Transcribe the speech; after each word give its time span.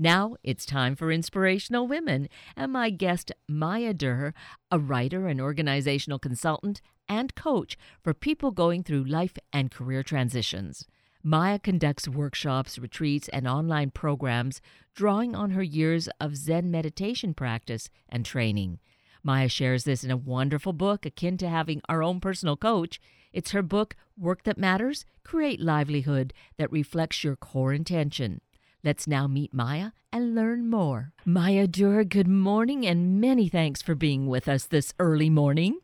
Now 0.00 0.36
it's 0.44 0.64
time 0.64 0.94
for 0.94 1.10
Inspirational 1.10 1.88
Women, 1.88 2.28
and 2.56 2.72
my 2.72 2.88
guest, 2.88 3.32
Maia 3.48 3.92
Duerr, 3.92 4.32
a 4.70 4.78
writer 4.78 5.26
and 5.26 5.40
organizational 5.40 6.20
consultant 6.20 6.80
and 7.08 7.34
coach 7.34 7.76
for 8.04 8.14
people 8.14 8.52
going 8.52 8.84
through 8.84 9.02
life 9.02 9.36
and 9.52 9.72
career 9.72 10.04
transitions. 10.04 10.86
Maia 11.24 11.58
conducts 11.58 12.06
workshops, 12.06 12.78
retreats, 12.78 13.28
and 13.30 13.48
online 13.48 13.90
programs 13.90 14.60
drawing 14.94 15.34
on 15.34 15.50
her 15.50 15.64
years 15.64 16.08
of 16.20 16.36
Zen 16.36 16.70
meditation 16.70 17.34
practice 17.34 17.90
and 18.08 18.24
training. 18.24 18.78
Maia 19.24 19.48
shares 19.48 19.82
this 19.82 20.04
in 20.04 20.12
a 20.12 20.16
wonderful 20.16 20.72
book 20.72 21.06
akin 21.06 21.36
to 21.38 21.48
having 21.48 21.82
our 21.88 22.04
own 22.04 22.20
personal 22.20 22.56
coach. 22.56 23.00
It's 23.32 23.50
her 23.50 23.62
book, 23.62 23.96
Work 24.16 24.44
That 24.44 24.58
Matters 24.58 25.04
Create 25.24 25.60
Livelihood 25.60 26.32
That 26.56 26.70
Reflects 26.70 27.24
Your 27.24 27.34
Core 27.34 27.72
Intention. 27.72 28.40
Let's 28.84 29.08
now 29.08 29.26
meet 29.26 29.52
Maia 29.52 29.90
and 30.12 30.36
learn 30.36 30.70
more. 30.70 31.12
Maia 31.24 31.66
Duerr, 31.66 32.04
good 32.04 32.28
morning 32.28 32.86
and 32.86 33.20
many 33.20 33.48
thanks 33.48 33.82
for 33.82 33.96
being 33.96 34.28
with 34.28 34.48
us 34.48 34.66
this 34.66 34.94
early 35.00 35.28
morning. 35.28 35.80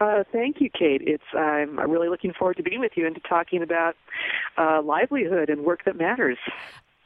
Uh, 0.00 0.22
thank 0.32 0.60
you, 0.60 0.70
Kate. 0.70 1.02
It's 1.04 1.24
I'm 1.36 1.78
really 1.90 2.08
looking 2.08 2.32
forward 2.32 2.56
to 2.58 2.62
being 2.62 2.80
with 2.80 2.92
you 2.94 3.04
and 3.04 3.14
to 3.16 3.20
talking 3.28 3.62
about 3.62 3.96
uh, 4.56 4.80
livelihood 4.80 5.50
and 5.50 5.64
work 5.64 5.84
that 5.84 5.96
matters. 5.96 6.38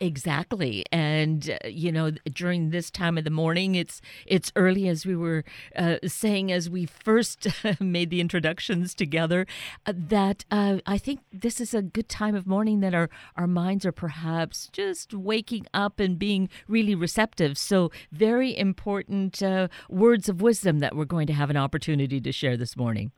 Exactly, 0.01 0.85
and 0.91 1.51
uh, 1.65 1.69
you 1.69 1.93
know, 1.93 2.11
during 2.33 2.71
this 2.71 2.91
time 2.91 3.17
of 3.17 3.23
the 3.23 3.31
morning, 3.31 3.77
it's 3.77 4.01
it's 4.27 4.51
early, 4.57 4.89
as 4.89 5.07
we 5.07 5.15
were 5.15 5.45
uh, 5.77 5.99
saying 6.05 6.51
as 6.51 6.69
we 6.69 6.85
first 6.85 7.47
made 7.81 8.11
the 8.11 8.21
introductions 8.21 8.93
together. 8.93 9.47
Uh, 9.87 9.93
that 9.97 10.45
uh, 10.51 10.79
I 10.85 10.99
think 10.99 11.21
this 11.33 11.61
is 11.61 11.75
a 11.75 11.83
good 11.83 12.09
time 12.09 12.35
of 12.35 12.45
morning 12.45 12.81
that 12.81 12.93
our 12.93 13.09
our 13.37 13.47
minds 13.47 13.87
are 13.87 13.93
perhaps 13.93 14.69
just 14.73 15.15
waking 15.15 15.67
up 15.73 16.01
and 16.01 16.19
being 16.19 16.49
really 16.67 16.97
receptive. 16.97 17.57
So, 17.57 17.93
very 18.11 18.57
important 18.59 19.45
uh, 19.45 19.69
words 19.89 20.29
of 20.29 20.43
wisdom 20.43 20.81
that 20.81 20.97
we're 20.97 21.05
going 21.05 21.29
to 21.29 21.35
have 21.35 21.51
an 21.51 21.57
opportunity 21.57 22.21
to 22.21 22.33
share 22.33 22.57
this 22.57 22.77
morning. 22.77 23.13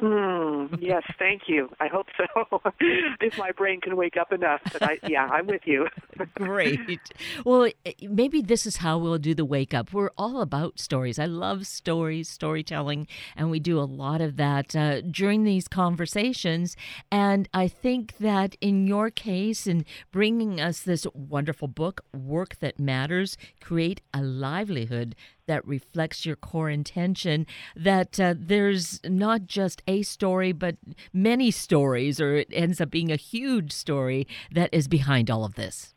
Mm, 0.00 0.80
yes, 0.80 1.02
thank 1.18 1.42
you. 1.48 1.70
I 1.80 1.88
hope 1.88 2.06
so. 2.16 2.60
if 3.20 3.36
my 3.36 3.50
brain 3.50 3.80
can 3.80 3.96
wake 3.96 4.16
up 4.16 4.32
enough, 4.32 4.60
but 4.72 4.82
I, 4.82 4.98
yeah, 5.08 5.26
I'm 5.26 5.46
with 5.46 5.62
you. 5.66 5.88
Great. 6.34 7.00
Well, 7.44 7.70
maybe 8.02 8.40
this 8.40 8.64
is 8.64 8.76
how 8.76 8.98
we'll 8.98 9.18
do 9.18 9.34
the 9.34 9.44
wake 9.44 9.74
up. 9.74 9.92
We're 9.92 10.10
all 10.16 10.40
about 10.40 10.78
stories. 10.78 11.18
I 11.18 11.26
love 11.26 11.66
stories, 11.66 12.28
storytelling, 12.28 13.08
and 13.36 13.50
we 13.50 13.58
do 13.58 13.80
a 13.80 13.82
lot 13.82 14.20
of 14.20 14.36
that 14.36 14.76
uh, 14.76 15.00
during 15.00 15.42
these 15.42 15.66
conversations. 15.66 16.76
And 17.10 17.48
I 17.52 17.66
think 17.66 18.18
that 18.18 18.56
in 18.60 18.86
your 18.86 19.10
case, 19.10 19.66
in 19.66 19.84
bringing 20.12 20.60
us 20.60 20.80
this 20.80 21.06
wonderful 21.12 21.68
book, 21.68 22.02
Work 22.12 22.60
That 22.60 22.78
Matters, 22.78 23.36
Create 23.60 24.00
a 24.14 24.22
Livelihood 24.22 25.16
that 25.48 25.66
reflects 25.66 26.24
your 26.24 26.36
core 26.36 26.70
intention, 26.70 27.46
that 27.74 28.20
uh, 28.20 28.34
there's 28.38 29.00
not 29.04 29.46
just 29.46 29.82
a 29.88 30.02
story, 30.02 30.52
but 30.52 30.76
many 31.12 31.50
stories, 31.50 32.20
or 32.20 32.36
it 32.36 32.48
ends 32.52 32.80
up 32.80 32.90
being 32.90 33.10
a 33.10 33.16
huge 33.16 33.72
story 33.72 34.26
that 34.52 34.70
is 34.72 34.86
behind 34.86 35.30
all 35.30 35.44
of 35.44 35.56
this. 35.56 35.94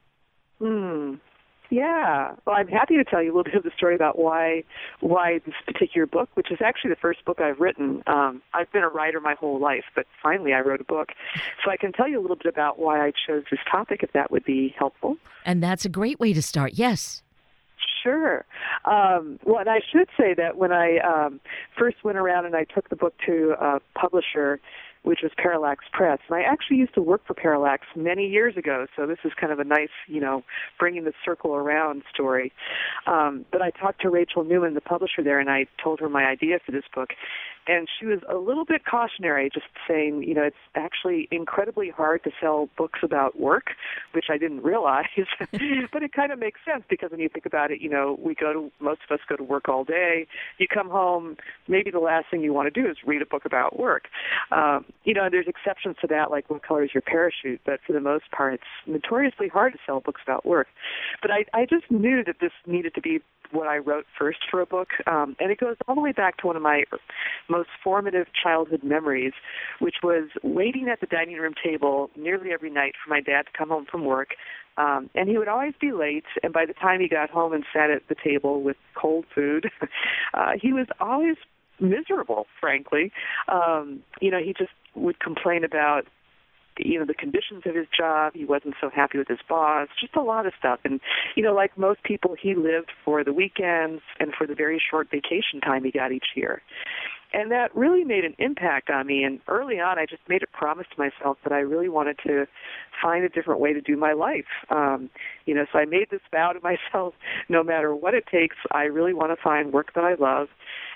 Hmm. 0.58 1.16
Yeah. 1.72 2.36
Well, 2.46 2.58
I'm 2.58 2.68
happy 2.68 2.98
to 2.98 3.04
tell 3.06 3.24
you 3.24 3.30
a 3.30 3.34
little 3.34 3.46
bit 3.46 3.56
of 3.56 3.64
the 3.64 3.72
story 3.76 3.96
about 3.96 4.20
why 4.20 4.64
why 5.00 5.40
this 5.46 5.56
particular 5.66 6.06
book, 6.06 6.30
which 6.34 6.52
is 6.52 6.58
actually 6.64 6.90
the 6.90 6.98
first 6.98 7.24
book 7.24 7.40
I've 7.40 7.62
written. 7.62 8.04
Um, 8.08 8.42
I've 8.54 8.70
been 8.74 8.84
a 8.84 8.90
writer 8.90 9.22
my 9.22 9.36
whole 9.40 9.58
life, 9.58 9.86
but 9.96 10.06
finally 10.22 10.52
I 10.52 10.60
wrote 10.60 10.82
a 10.82 10.84
book. 10.84 11.10
So 11.64 11.72
I 11.72 11.78
can 11.78 11.94
tell 11.94 12.10
you 12.10 12.20
a 12.20 12.22
little 12.22 12.36
bit 12.36 12.48
about 12.48 12.78
why 12.78 13.06
I 13.06 13.14
chose 13.26 13.44
this 13.50 13.62
topic, 13.72 14.04
if 14.04 14.12
that 14.12 14.32
would 14.32 14.44
be 14.44 14.76
helpful. 14.78 15.16
And 15.46 15.64
that's 15.64 15.86
a 15.86 15.90
great 15.90 16.20
way 16.20 16.34
to 16.34 16.42
start. 16.42 16.74
Yes. 16.74 17.24
Sure. 18.04 18.46
Um, 18.86 19.40
well, 19.46 19.60
and 19.60 19.70
I 19.70 19.80
should 19.92 20.08
say 20.18 20.34
that 20.36 20.58
when 20.58 20.72
I 20.72 20.98
um, 21.00 21.40
first 21.78 21.98
went 22.04 22.18
around 22.18 22.46
and 22.46 22.56
I 22.56 22.64
took 22.64 22.90
the 22.90 22.96
book 22.96 23.14
to 23.26 23.54
a 23.60 23.80
publisher, 23.96 24.60
which 25.04 25.20
was 25.24 25.32
Parallax 25.38 25.86
Press, 25.92 26.20
and 26.30 26.38
I 26.38 26.42
actually 26.42 26.78
used 26.78 26.94
to 26.94 27.02
work 27.02 27.22
for 27.26 27.34
Parallax 27.34 27.86
many 27.96 28.28
years 28.28 28.56
ago, 28.56 28.86
so 28.96 29.08
this 29.08 29.18
is 29.24 29.32
kind 29.40 29.52
of 29.52 29.60
a 29.60 29.64
nice, 29.64 29.90
you 30.08 30.22
know, 30.22 30.44
bringing 30.78 31.06
the 31.06 31.14
circle 31.26 31.56
around 31.56 32.04
story. 32.14 32.54
Um, 33.08 33.46
but 33.52 33.62
I 33.62 33.72
talked 33.72 34.02
to 34.02 34.10
Rachel 34.10 34.44
Neumann, 34.44 34.76
the 34.76 34.82
publisher 34.82 35.24
there, 35.24 35.40
and 35.40 35.50
I 35.50 35.66
told 35.84 36.00
her 36.02 36.10
my 36.10 36.26
idea 36.26 36.60
for 36.64 36.72
this 36.72 36.84
book, 36.94 37.10
and 37.68 37.88
she 38.00 38.06
was 38.06 38.20
a 38.30 38.36
little 38.36 38.66
bit 38.66 38.82
cautionary, 38.86 39.50
just 39.54 39.68
saying, 39.88 40.24
you 40.24 40.34
know, 40.34 40.44
it's 40.44 40.56
actually 40.76 41.28
incredibly 41.32 41.90
hard 41.90 42.24
to 42.24 42.32
sell 42.40 42.70
books 42.78 43.00
about 43.04 43.40
work, 43.40 43.72
which 44.14 44.26
I 44.30 44.38
didn't 44.38 44.64
realize, 44.64 45.06
but 45.92 46.04
it 46.04 46.14
kind 46.14 46.32
of 46.32 46.40
makes 46.40 46.60
sense 46.66 46.84
because 46.90 47.12
when 47.12 47.20
you 47.20 47.30
think 47.30 47.46
about 47.46 47.72
it, 47.72 47.82
you 47.82 47.90
know, 47.90 48.18
we 48.24 48.36
go 48.36 48.54
to 48.54 48.72
most 48.80 49.02
of 49.10 49.14
us 49.14 49.20
go 49.30 49.36
to 49.36 49.44
work 49.44 49.70
all 49.70 49.84
day. 49.84 50.28
You 50.58 50.68
come 50.68 50.90
home, 50.90 51.38
maybe 51.68 51.92
the 51.92 52.00
last 52.00 52.26
thing 52.32 52.42
you 52.42 52.54
want 52.54 52.74
to 52.74 52.82
do 52.82 52.90
is 52.90 52.98
read 53.06 53.22
a 53.22 53.26
book 53.26 53.46
about 53.46 53.80
work. 53.80 54.06
Um, 54.52 54.86
you 55.04 55.14
know, 55.14 55.30
there's 55.32 55.48
exceptions 55.48 55.98
to 56.02 56.08
that, 56.08 56.32
like 56.32 56.50
what 56.50 56.64
color 56.64 56.84
is 56.84 56.92
your 56.94 57.02
parachute, 57.02 57.62
but 57.66 57.80
for 57.86 57.94
the 57.94 58.02
most 58.02 58.30
part, 58.32 58.56
it's 58.56 58.64
notoriously 58.88 59.48
hard 59.48 59.74
to 59.74 59.80
sell 59.86 60.00
books 60.00 60.22
about 60.24 60.46
work. 60.46 60.68
But 61.22 61.32
I, 61.32 61.46
I 61.54 61.66
just 61.66 61.90
knew 61.90 62.24
that 62.24 62.38
this 62.42 62.52
needed 62.66 62.96
to 62.96 63.02
be 63.02 63.20
what 63.52 63.68
I 63.68 63.78
wrote 63.78 64.06
first 64.18 64.40
for 64.50 64.62
a 64.62 64.66
book, 64.66 64.90
um, 65.08 65.36
and 65.40 65.52
it 65.52 65.60
goes 65.60 65.76
all 65.88 65.96
the 65.96 66.02
way 66.02 66.12
back 66.12 66.38
to 66.38 66.48
one 66.48 66.56
of 66.56 66.62
my 66.62 66.84
most 67.52 67.70
formative 67.84 68.28
childhood 68.42 68.84
memories, 68.84 69.34
which 69.80 69.96
was 70.02 70.30
waiting 70.44 70.88
at 70.90 71.02
the 71.02 71.08
dining 71.08 71.36
room 71.38 71.54
table 71.64 72.10
nearly 72.16 72.52
every 72.52 72.70
night 72.70 72.94
for 73.04 73.10
my 73.10 73.22
dad 73.22 73.44
to 73.44 73.58
come 73.58 73.70
home 73.70 73.86
from 73.90 74.06
work. 74.06 74.30
Um, 74.78 75.10
and 75.14 75.28
he 75.30 75.38
would 75.38 75.50
always 75.50 75.74
be 75.80 75.92
late, 75.92 76.24
and 76.44 76.54
by 76.54 76.66
the 76.66 76.74
time 76.74 77.02
he 77.02 77.10
got 77.10 77.30
home 77.30 77.52
and 77.54 77.66
sat 77.74 77.90
at 77.90 78.08
the 78.08 78.16
table 78.16 78.62
with 78.62 78.78
cold 78.96 79.26
food, 79.36 79.70
uh, 80.34 80.54
he 80.60 80.72
was 80.72 80.88
always 81.00 81.36
miserable, 81.80 82.46
frankly. 82.60 83.12
Um, 83.48 84.02
you 84.22 84.32
know, 84.32 84.40
he 84.40 84.54
just 84.54 84.72
would 84.96 85.20
complain 85.20 85.64
about 85.64 86.08
you 86.86 87.00
know 87.00 87.06
the 87.06 87.14
conditions 87.14 87.64
of 87.66 87.76
his 87.76 87.88
job. 87.96 88.34
He 88.36 88.46
wasn't 88.46 88.76
so 88.80 88.90
happy 88.90 89.18
with 89.18 89.28
his 89.28 89.40
boss. 89.48 89.88
Just 90.00 90.16
a 90.16 90.22
lot 90.22 90.46
of 90.46 90.54
stuff. 90.58 90.80
And 90.84 91.00
you 91.36 91.44
know 91.44 91.54
like 91.54 91.78
most 91.78 92.04
people 92.04 92.36
he 92.40 92.56
lived 92.56 92.92
for 93.04 93.24
the 93.24 93.34
weekends 93.34 94.02
and 94.20 94.34
for 94.38 94.48
the 94.48 94.56
very 94.56 94.82
short 94.90 95.10
vacation 95.10 95.62
time 95.64 95.84
he 95.84 95.92
got 95.92 96.12
each 96.12 96.28
year. 96.36 96.62
And 97.34 97.50
that 97.52 97.74
really 97.74 98.04
made 98.04 98.26
an 98.26 98.36
impact 98.40 98.90
on 98.90 99.08
me. 99.08 99.24
And 99.24 99.40
early 99.48 99.80
on 99.80 99.98
i 99.98 100.06
just 100.06 100.22
made 100.28 100.44
a 100.44 100.58
promise 100.58 100.88
to 100.96 101.02
myself 101.02 101.38
that 101.44 101.54
i 101.54 101.60
really 101.60 101.90
wanted 101.90 102.18
to 102.26 102.46
find 103.02 103.24
a 103.24 103.30
different 103.30 103.60
way 103.60 103.74
to 103.74 103.82
do 103.82 103.96
my 103.96 104.14
life. 104.14 104.46
Um 104.70 105.10
you 105.46 105.56
know 105.56 105.66
so 105.72 105.80
i 105.80 105.86
made 105.86 106.10
this 106.10 106.22
vow 106.32 106.54
to 106.54 106.60
myself 106.64 107.14
no 107.50 107.64
matter 107.64 107.96
what 107.96 108.14
it 108.14 108.26
takes 108.32 108.56
i 108.72 108.84
really 108.84 109.14
want 109.14 109.36
to 109.36 109.42
find 109.42 109.74
work 109.74 109.94
that 109.96 110.04
i 110.04 110.16
love. 110.16 110.48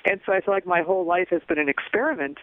And 0.05 0.19
so 0.25 0.33
i 0.33 0.41
feel 0.41 0.53
like 0.53 0.67
my 0.67 0.81
whole 0.81 1.05
life 1.05 1.27
has 1.31 1.41
been 1.47 1.59
an 1.59 1.69
experiment 1.69 2.37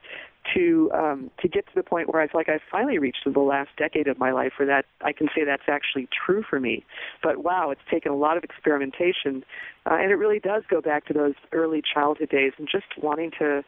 to 0.55 0.91
um 0.93 1.31
to 1.41 1.49
get 1.49 1.67
to 1.67 1.73
the 1.75 1.83
point 1.83 2.13
where 2.13 2.21
i 2.21 2.27
feel 2.27 2.41
like 2.41 2.49
i've 2.49 2.61
finally 2.71 2.99
reached 2.99 3.21
the 3.25 3.39
last 3.41 3.71
decade 3.79 4.09
of 4.09 4.19
my 4.19 4.33
life 4.33 4.53
where 4.59 4.67
that 4.67 4.85
i 5.01 5.13
can 5.13 5.29
say 5.35 5.45
that's 5.45 5.69
actually 5.69 6.09
true 6.27 6.43
for 6.49 6.59
me 6.59 6.85
but 7.23 7.45
wow 7.45 7.71
it's 7.71 7.81
taken 7.91 8.11
a 8.11 8.17
lot 8.17 8.37
of 8.37 8.45
experimentation 8.45 9.45
uh, 9.87 9.95
and 9.95 10.11
it 10.11 10.17
really 10.17 10.41
does 10.41 10.63
go 10.69 10.81
back 10.81 11.07
to 11.07 11.13
those 11.13 11.35
early 11.53 11.83
childhood 11.83 12.29
days 12.29 12.53
and 12.59 12.69
just 12.71 12.87
wanting 13.01 13.31
to 13.39 13.63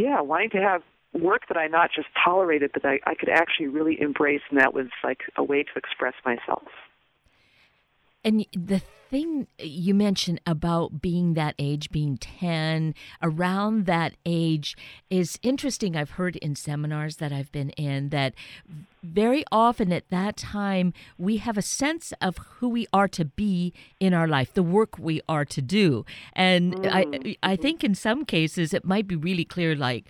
yeah, 0.00 0.20
wanting 0.20 0.50
to 0.50 0.58
have 0.58 0.82
work 1.12 1.42
that 1.48 1.56
I 1.56 1.66
not 1.66 1.90
just 1.94 2.08
tolerated, 2.24 2.70
but 2.72 2.84
I, 2.84 3.00
I 3.06 3.14
could 3.14 3.28
actually 3.28 3.68
really 3.68 4.00
embrace, 4.00 4.40
and 4.50 4.58
that 4.58 4.72
was 4.72 4.86
like 5.04 5.20
a 5.36 5.44
way 5.44 5.62
to 5.62 5.70
express 5.76 6.14
myself. 6.24 6.68
And 8.22 8.44
the 8.52 8.82
thing 9.10 9.48
you 9.58 9.94
mentioned 9.94 10.40
about 10.46 11.00
being 11.00 11.34
that 11.34 11.54
age, 11.58 11.90
being 11.90 12.16
10, 12.16 12.94
around 13.22 13.86
that 13.86 14.14
age, 14.24 14.76
is 15.08 15.38
interesting. 15.42 15.96
I've 15.96 16.10
heard 16.10 16.36
in 16.36 16.54
seminars 16.54 17.16
that 17.16 17.32
I've 17.32 17.50
been 17.50 17.70
in 17.70 18.10
that 18.10 18.34
very 19.02 19.44
often 19.50 19.92
at 19.92 20.08
that 20.10 20.36
time 20.36 20.92
we 21.16 21.38
have 21.38 21.56
a 21.56 21.62
sense 21.62 22.12
of 22.20 22.36
who 22.38 22.68
we 22.68 22.86
are 22.92 23.08
to 23.08 23.24
be 23.24 23.72
in 23.98 24.12
our 24.12 24.28
life, 24.28 24.52
the 24.52 24.62
work 24.62 24.98
we 24.98 25.22
are 25.28 25.46
to 25.46 25.62
do. 25.62 26.04
And 26.34 26.74
mm. 26.74 27.36
I, 27.42 27.52
I 27.52 27.56
think 27.56 27.82
in 27.82 27.94
some 27.94 28.24
cases 28.24 28.74
it 28.74 28.84
might 28.84 29.08
be 29.08 29.16
really 29.16 29.44
clear, 29.44 29.74
like, 29.74 30.04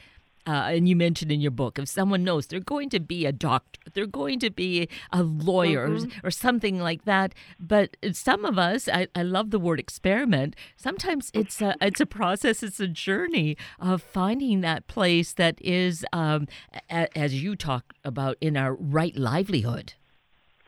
uh, 0.47 0.71
and 0.73 0.89
you 0.89 0.97
mentioned 0.97 1.31
in 1.31 1.41
your 1.41 1.51
book, 1.51 1.79
if 1.79 1.89
someone 1.89 2.25
knows 2.25 2.47
they're 2.47 2.61
going 2.61 2.89
to 2.91 3.01
be 3.01 3.27
a 3.27 3.33
doctor, 3.33 3.81
they're 3.93 4.07
going 4.07 4.39
to 4.41 4.51
be 4.51 4.89
a 5.13 5.23
lawyer 5.23 5.89
mm-hmm. 5.89 6.27
or, 6.27 6.31
something 6.31 6.79
like 6.79 7.05
that. 7.05 7.35
But 7.59 7.97
some 8.13 8.45
of 8.45 8.59
us, 8.59 8.89
I, 8.89 9.09
I 9.15 9.23
love 9.23 9.51
the 9.51 9.59
word 9.59 9.79
experiment. 9.79 10.57
Sometimes 10.77 11.31
it's 11.35 11.61
a, 11.61 11.75
it's 11.81 12.01
a 12.01 12.07
process, 12.07 12.63
it's 12.63 12.81
a 12.81 12.89
journey 12.89 13.57
of 13.79 14.03
finding 14.03 14.63
that 14.63 14.87
place 14.87 15.35
that 15.35 15.61
is, 15.61 16.05
um, 16.13 16.49
a, 16.91 17.17
as 17.17 17.43
you 17.43 17.57
talk 17.57 17.93
about, 18.05 18.37
in 18.41 18.57
our 18.57 18.75
right 18.75 19.17
livelihood. 19.17 19.95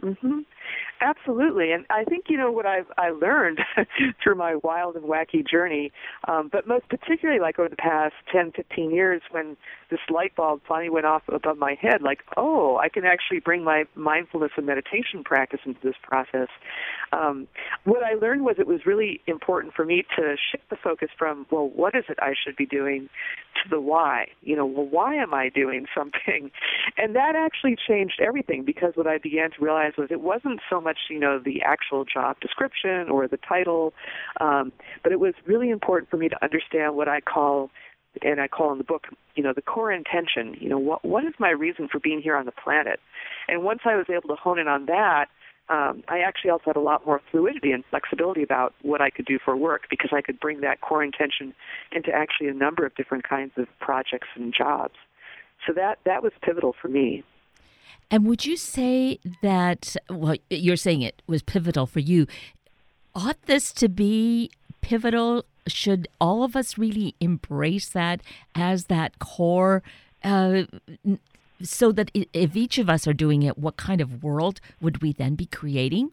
Mm-hmm. 0.02 0.40
Absolutely, 1.02 1.72
and 1.72 1.84
I 1.90 2.04
think 2.04 2.26
you 2.28 2.36
know 2.38 2.52
what 2.52 2.64
I've 2.64 2.86
I 2.96 3.10
learned 3.10 3.58
through 4.22 4.36
my 4.36 4.54
wild 4.62 4.94
and 4.94 5.04
wacky 5.04 5.44
journey, 5.44 5.90
um, 6.28 6.48
but 6.50 6.68
most 6.68 6.88
particularly 6.88 7.40
like 7.40 7.58
over 7.58 7.68
the 7.68 7.74
past 7.74 8.14
10, 8.30 8.52
15 8.52 8.92
years, 8.92 9.20
when 9.32 9.56
this 9.90 9.98
light 10.08 10.36
bulb 10.36 10.60
finally 10.66 10.90
went 10.90 11.04
off 11.06 11.22
above 11.26 11.58
my 11.58 11.74
head, 11.74 12.02
like 12.02 12.20
oh, 12.36 12.76
I 12.76 12.88
can 12.88 13.04
actually 13.04 13.40
bring 13.40 13.64
my 13.64 13.84
mindfulness 13.96 14.52
and 14.56 14.64
meditation 14.64 15.24
practice 15.24 15.58
into 15.66 15.80
this 15.82 15.96
process. 16.04 16.48
Um, 17.12 17.48
what 17.82 18.04
I 18.04 18.14
learned 18.14 18.42
was 18.44 18.56
it 18.60 18.68
was 18.68 18.86
really 18.86 19.20
important 19.26 19.74
for 19.74 19.84
me 19.84 20.04
to 20.16 20.36
shift 20.52 20.70
the 20.70 20.76
focus 20.76 21.08
from 21.18 21.46
well, 21.50 21.68
what 21.68 21.96
is 21.96 22.04
it 22.08 22.18
I 22.22 22.34
should 22.44 22.54
be 22.54 22.66
doing, 22.66 23.08
to 23.62 23.68
the 23.68 23.80
why. 23.80 24.26
You 24.42 24.56
know, 24.56 24.66
well, 24.66 24.86
why 24.86 25.14
am 25.14 25.34
I 25.34 25.48
doing 25.48 25.86
something? 25.96 26.50
And 26.96 27.14
that 27.16 27.34
actually 27.36 27.76
changed 27.76 28.20
everything 28.20 28.64
because 28.64 28.92
what 28.94 29.06
I 29.06 29.18
began 29.18 29.50
to 29.50 29.56
realize 29.60 29.92
was 29.96 30.08
it 30.10 30.20
wasn't 30.20 30.60
so 30.68 30.80
much 30.80 30.98
you 31.10 31.18
know, 31.18 31.38
the 31.38 31.62
actual 31.62 32.04
job 32.04 32.40
description 32.40 33.08
or 33.10 33.28
the 33.28 33.36
title, 33.36 33.92
um, 34.40 34.72
but 35.02 35.12
it 35.12 35.20
was 35.20 35.34
really 35.46 35.70
important 35.70 36.10
for 36.10 36.16
me 36.16 36.28
to 36.28 36.42
understand 36.42 36.96
what 36.96 37.08
I 37.08 37.20
call, 37.20 37.70
and 38.22 38.40
I 38.40 38.48
call 38.48 38.72
in 38.72 38.78
the 38.78 38.84
book, 38.84 39.06
you 39.34 39.42
know, 39.42 39.52
the 39.54 39.62
core 39.62 39.92
intention. 39.92 40.56
You 40.58 40.68
know, 40.68 40.78
what 40.78 41.04
what 41.04 41.24
is 41.24 41.34
my 41.38 41.50
reason 41.50 41.88
for 41.90 41.98
being 41.98 42.20
here 42.20 42.36
on 42.36 42.46
the 42.46 42.52
planet? 42.52 43.00
And 43.48 43.62
once 43.62 43.80
I 43.84 43.96
was 43.96 44.06
able 44.08 44.28
to 44.28 44.40
hone 44.40 44.58
in 44.58 44.68
on 44.68 44.86
that, 44.86 45.26
um, 45.72 46.04
I 46.06 46.18
actually 46.18 46.50
also 46.50 46.64
had 46.66 46.76
a 46.76 46.80
lot 46.80 47.06
more 47.06 47.22
fluidity 47.30 47.72
and 47.72 47.82
flexibility 47.88 48.42
about 48.42 48.74
what 48.82 49.00
I 49.00 49.08
could 49.08 49.24
do 49.24 49.38
for 49.42 49.56
work 49.56 49.84
because 49.88 50.10
I 50.12 50.20
could 50.20 50.38
bring 50.38 50.60
that 50.60 50.82
core 50.82 51.02
intention 51.02 51.54
into 51.92 52.12
actually 52.12 52.48
a 52.48 52.52
number 52.52 52.84
of 52.84 52.94
different 52.94 53.26
kinds 53.26 53.52
of 53.56 53.66
projects 53.80 54.28
and 54.34 54.52
jobs. 54.52 54.94
So 55.66 55.72
that 55.72 55.98
that 56.04 56.22
was 56.22 56.32
pivotal 56.42 56.74
for 56.80 56.88
me. 56.88 57.24
And 58.10 58.26
would 58.26 58.44
you 58.44 58.58
say 58.58 59.18
that, 59.40 59.96
well, 60.10 60.36
you're 60.50 60.76
saying 60.76 61.00
it 61.00 61.22
was 61.26 61.42
pivotal 61.42 61.86
for 61.86 62.00
you. 62.00 62.26
Ought 63.14 63.40
this 63.46 63.72
to 63.74 63.88
be 63.88 64.50
pivotal? 64.82 65.46
Should 65.66 66.06
all 66.20 66.44
of 66.44 66.54
us 66.54 66.76
really 66.76 67.14
embrace 67.20 67.88
that 67.90 68.20
as 68.54 68.86
that 68.86 69.18
core? 69.20 69.82
Uh, 70.22 70.64
so 71.62 71.92
that 71.92 72.10
if 72.14 72.56
each 72.56 72.78
of 72.78 72.88
us 72.88 73.06
are 73.06 73.12
doing 73.12 73.42
it, 73.42 73.58
what 73.58 73.76
kind 73.76 74.00
of 74.00 74.22
world 74.22 74.60
would 74.80 75.02
we 75.02 75.12
then 75.12 75.34
be 75.34 75.46
creating? 75.46 76.10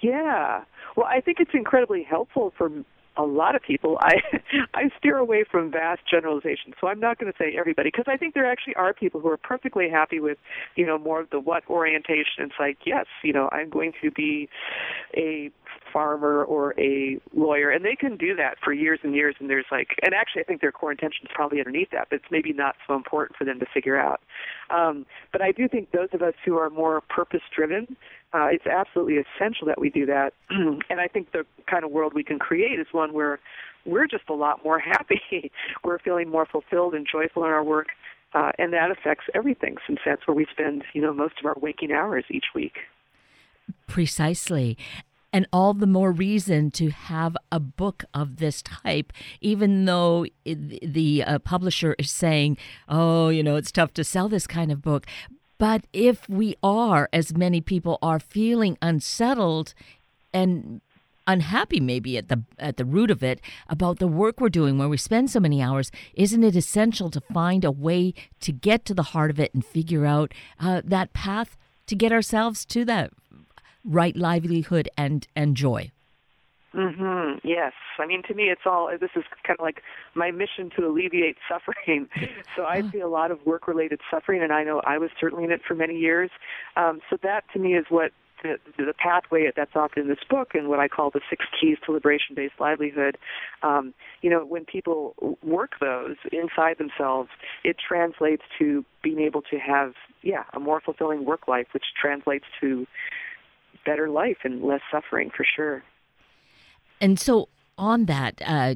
Yeah. 0.00 0.64
Well, 0.96 1.06
I 1.06 1.20
think 1.20 1.38
it's 1.40 1.50
incredibly 1.54 2.02
helpful 2.02 2.52
for 2.56 2.70
a 3.18 3.24
lot 3.24 3.54
of 3.54 3.62
people, 3.62 3.98
I 4.00 4.14
I 4.74 4.90
steer 4.98 5.18
away 5.18 5.44
from 5.50 5.70
vast 5.70 6.00
generalizations. 6.10 6.74
So 6.80 6.86
I'm 6.86 7.00
not 7.00 7.18
going 7.18 7.30
to 7.30 7.36
say 7.38 7.56
everybody 7.58 7.90
because 7.92 8.06
I 8.08 8.16
think 8.16 8.34
there 8.34 8.50
actually 8.50 8.76
are 8.76 8.94
people 8.94 9.20
who 9.20 9.28
are 9.28 9.36
perfectly 9.36 9.90
happy 9.90 10.20
with, 10.20 10.38
you 10.76 10.86
know, 10.86 10.98
more 10.98 11.20
of 11.20 11.30
the 11.30 11.40
what 11.40 11.64
orientation. 11.68 12.38
It's 12.38 12.54
like, 12.58 12.78
yes, 12.86 13.06
you 13.22 13.32
know, 13.32 13.48
I'm 13.52 13.68
going 13.68 13.92
to 14.02 14.10
be 14.10 14.48
a 15.16 15.50
farmer 15.92 16.44
or 16.44 16.78
a 16.78 17.18
lawyer, 17.34 17.70
and 17.70 17.84
they 17.84 17.96
can 17.96 18.16
do 18.16 18.34
that 18.36 18.56
for 18.62 18.72
years 18.72 19.00
and 19.02 19.14
years. 19.14 19.34
And 19.40 19.50
there's 19.50 19.66
like, 19.70 19.88
and 20.02 20.14
actually, 20.14 20.42
I 20.42 20.44
think 20.44 20.60
their 20.60 20.72
core 20.72 20.92
intention 20.92 21.24
is 21.24 21.30
probably 21.34 21.58
underneath 21.58 21.90
that, 21.92 22.08
but 22.10 22.16
it's 22.16 22.30
maybe 22.30 22.52
not 22.52 22.76
so 22.86 22.94
important 22.94 23.36
for 23.36 23.44
them 23.44 23.58
to 23.58 23.66
figure 23.72 23.98
out. 23.98 24.20
Um, 24.70 25.06
but 25.32 25.42
I 25.42 25.52
do 25.52 25.66
think 25.66 25.90
those 25.90 26.08
of 26.12 26.22
us 26.22 26.34
who 26.44 26.56
are 26.56 26.70
more 26.70 27.00
purpose 27.00 27.40
driven 27.54 27.96
uh, 28.32 28.48
it's 28.50 28.66
absolutely 28.66 29.16
essential 29.16 29.66
that 29.66 29.80
we 29.80 29.90
do 29.90 30.06
that. 30.06 30.34
and 30.50 31.00
I 31.00 31.08
think 31.08 31.32
the 31.32 31.44
kind 31.68 31.84
of 31.84 31.90
world 31.90 32.12
we 32.14 32.24
can 32.24 32.38
create 32.38 32.78
is 32.78 32.86
one 32.92 33.12
where 33.12 33.40
we're 33.86 34.06
just 34.06 34.24
a 34.28 34.34
lot 34.34 34.64
more 34.64 34.78
happy. 34.78 35.50
we're 35.84 35.98
feeling 35.98 36.28
more 36.28 36.46
fulfilled 36.46 36.94
and 36.94 37.06
joyful 37.10 37.44
in 37.44 37.50
our 37.50 37.64
work, 37.64 37.88
uh, 38.34 38.52
and 38.58 38.72
that 38.72 38.90
affects 38.90 39.24
everything 39.34 39.76
since 39.86 39.98
that's 40.04 40.26
where 40.26 40.34
we 40.34 40.46
spend, 40.50 40.84
you 40.92 41.00
know, 41.00 41.12
most 41.12 41.34
of 41.40 41.46
our 41.46 41.56
waking 41.60 41.92
hours 41.92 42.24
each 42.30 42.46
week. 42.54 42.74
Precisely. 43.86 44.76
And 45.30 45.46
all 45.52 45.74
the 45.74 45.86
more 45.86 46.10
reason 46.10 46.70
to 46.72 46.88
have 46.88 47.36
a 47.52 47.60
book 47.60 48.04
of 48.14 48.36
this 48.36 48.62
type, 48.62 49.12
even 49.42 49.84
though 49.84 50.24
the 50.44 51.22
uh, 51.22 51.38
publisher 51.40 51.94
is 51.98 52.10
saying, 52.10 52.56
oh, 52.88 53.28
you 53.28 53.42
know, 53.42 53.56
it's 53.56 53.70
tough 53.70 53.92
to 53.94 54.04
sell 54.04 54.28
this 54.28 54.46
kind 54.46 54.72
of 54.72 54.80
book. 54.80 55.06
But 55.58 55.86
if 55.92 56.28
we 56.28 56.56
are, 56.62 57.08
as 57.12 57.36
many 57.36 57.60
people 57.60 57.98
are, 58.00 58.20
feeling 58.20 58.78
unsettled 58.80 59.74
and 60.32 60.80
unhappy 61.26 61.78
maybe 61.78 62.16
at 62.16 62.28
the 62.28 62.42
at 62.58 62.78
the 62.78 62.86
root 62.86 63.10
of 63.10 63.22
it 63.22 63.38
about 63.68 63.98
the 63.98 64.08
work 64.08 64.40
we're 64.40 64.48
doing 64.48 64.78
where 64.78 64.88
we 64.88 64.96
spend 64.96 65.30
so 65.30 65.38
many 65.38 65.60
hours 65.60 65.92
isn't 66.14 66.42
it 66.42 66.56
essential 66.56 67.10
to 67.10 67.20
find 67.20 67.66
a 67.66 67.70
way 67.70 68.14
to 68.40 68.50
get 68.50 68.86
to 68.86 68.94
the 68.94 69.02
heart 69.02 69.30
of 69.30 69.38
it 69.38 69.52
and 69.52 69.62
figure 69.62 70.06
out 70.06 70.32
uh, 70.58 70.80
that 70.82 71.12
path 71.12 71.58
to 71.86 71.94
get 71.94 72.12
ourselves 72.12 72.64
to 72.64 72.82
that 72.82 73.10
right 73.84 74.16
livelihood 74.16 74.88
and 74.96 75.26
and 75.36 75.54
joy 75.54 75.90
Mhm. 76.74 77.40
Yes. 77.44 77.72
I 77.98 78.06
mean, 78.06 78.22
to 78.24 78.34
me, 78.34 78.50
it's 78.50 78.66
all. 78.66 78.90
This 79.00 79.10
is 79.16 79.24
kind 79.42 79.58
of 79.58 79.62
like 79.62 79.82
my 80.14 80.30
mission 80.30 80.70
to 80.76 80.86
alleviate 80.86 81.38
suffering. 81.48 82.08
so 82.56 82.64
I 82.64 82.82
see 82.92 83.00
a 83.00 83.08
lot 83.08 83.30
of 83.30 83.44
work-related 83.46 84.00
suffering, 84.10 84.42
and 84.42 84.52
I 84.52 84.64
know 84.64 84.82
I 84.86 84.98
was 84.98 85.10
certainly 85.18 85.44
in 85.44 85.50
it 85.50 85.62
for 85.66 85.74
many 85.74 85.96
years. 85.96 86.30
Um, 86.76 87.00
so 87.08 87.16
that, 87.22 87.44
to 87.54 87.58
me, 87.58 87.74
is 87.74 87.86
what 87.88 88.12
the, 88.42 88.58
the 88.76 88.92
pathway 88.92 89.50
that's 89.54 89.74
offered 89.74 90.00
in 90.00 90.08
this 90.08 90.22
book, 90.28 90.54
and 90.54 90.68
what 90.68 90.78
I 90.78 90.88
call 90.88 91.10
the 91.10 91.22
six 91.30 91.44
keys 91.58 91.78
to 91.86 91.92
liberation-based 91.92 92.60
livelihood. 92.60 93.16
Um, 93.62 93.94
you 94.20 94.28
know, 94.28 94.44
when 94.44 94.66
people 94.66 95.14
work 95.42 95.72
those 95.80 96.16
inside 96.32 96.76
themselves, 96.78 97.30
it 97.64 97.76
translates 97.78 98.42
to 98.58 98.84
being 99.02 99.20
able 99.20 99.42
to 99.42 99.58
have, 99.58 99.94
yeah, 100.22 100.44
a 100.52 100.60
more 100.60 100.80
fulfilling 100.82 101.24
work 101.24 101.48
life, 101.48 101.68
which 101.72 101.84
translates 102.00 102.44
to 102.60 102.86
better 103.86 104.10
life 104.10 104.38
and 104.44 104.62
less 104.62 104.82
suffering 104.92 105.30
for 105.34 105.44
sure. 105.44 105.82
And 107.00 107.18
so, 107.18 107.48
on 107.76 108.06
that 108.06 108.42
uh, 108.44 108.74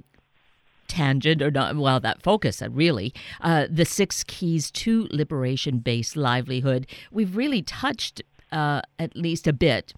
tangent, 0.89 1.43
or 1.43 1.51
not, 1.51 1.77
well, 1.77 2.01
that 2.01 2.23
focus, 2.23 2.63
uh, 2.63 2.69
really, 2.71 3.15
uh, 3.41 3.67
the 3.71 3.85
six 3.85 4.23
keys 4.25 4.71
to 4.71 5.09
liberation 5.11 5.79
based 5.79 6.17
livelihood, 6.17 6.87
we've 7.11 7.37
really 7.37 7.63
touched 7.63 8.23
uh, 8.53 8.83
at 8.99 9.17
least 9.17 9.47
a 9.47 9.53
bit. 9.53 9.95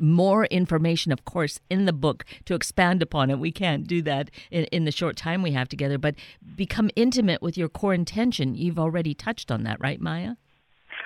More 0.00 0.44
information, 0.44 1.10
of 1.10 1.24
course, 1.24 1.58
in 1.68 1.84
the 1.84 1.92
book 1.92 2.24
to 2.44 2.54
expand 2.54 3.02
upon 3.02 3.30
it. 3.30 3.40
We 3.40 3.50
can't 3.50 3.84
do 3.84 4.00
that 4.02 4.30
in, 4.52 4.64
in 4.66 4.84
the 4.84 4.92
short 4.92 5.16
time 5.16 5.42
we 5.42 5.50
have 5.50 5.68
together, 5.68 5.98
but 5.98 6.14
become 6.54 6.88
intimate 6.94 7.42
with 7.42 7.58
your 7.58 7.68
core 7.68 7.94
intention. 7.94 8.54
You've 8.54 8.78
already 8.78 9.12
touched 9.12 9.50
on 9.50 9.64
that, 9.64 9.80
right, 9.80 10.00
Maia? 10.00 10.36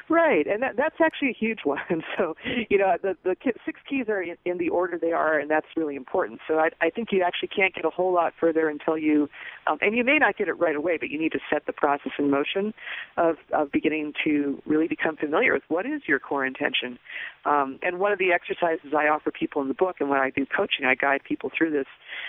Right, 0.09 0.47
and 0.47 0.63
that, 0.63 0.77
that's 0.77 0.97
actually 1.01 1.31
a 1.31 1.37
huge 1.39 1.61
one. 1.65 1.79
So, 2.17 2.35
you 2.69 2.79
know, 2.79 2.97
the 3.03 3.17
the 3.25 3.37
six 3.65 3.81
keys 3.89 4.07
are 4.09 4.23
in, 4.23 4.37
in 4.45 4.59
the 4.59 4.69
order 4.69 4.99
they 4.99 5.13
are, 5.13 5.39
and 5.39 5.51
that's 5.51 5.67
really 5.77 5.97
important. 5.97 6.41
So, 6.47 6.59
I, 6.59 6.71
I 6.81 6.91
think 6.91 7.09
you 7.13 7.23
actually 7.23 7.49
can't 7.49 7.75
get 7.75 7.85
a 7.85 7.91
whole 7.91 8.13
lot 8.13 8.33
further 8.39 8.69
until 8.69 8.99
you, 8.99 9.29
um, 9.67 9.79
and 9.81 9.97
you 9.97 10.05
may 10.05 10.19
not 10.19 10.37
get 10.37 10.49
it 10.49 10.55
right 10.55 10.77
away, 10.77 10.97
but 10.99 11.09
you 11.11 11.19
need 11.19 11.33
to 11.33 11.41
set 11.51 11.67
the 11.67 11.73
process 11.73 12.13
in 12.19 12.31
motion 12.31 12.75
of 13.17 13.37
of 13.53 13.71
beginning 13.73 14.13
to 14.25 14.61
really 14.67 14.89
become 14.89 15.17
familiar 15.17 15.53
with 15.53 15.63
what 15.69 15.87
is 15.87 16.03
your 16.07 16.19
core 16.19 16.45
intention. 16.45 16.99
Um, 17.45 17.79
and 17.83 17.99
one 17.99 18.13
of 18.13 18.19
the 18.19 18.33
exercises 18.33 18.93
I 18.97 19.09
offer 19.09 19.31
people 19.31 19.63
in 19.63 19.69
the 19.69 19.75
book, 19.75 19.97
and 20.01 20.09
when 20.09 20.21
I 20.21 20.31
do 20.31 20.47
coaching, 20.47 20.85
I 20.85 20.95
guide 20.95 21.23
people 21.27 21.51
through 21.57 21.71
this. 21.71 21.87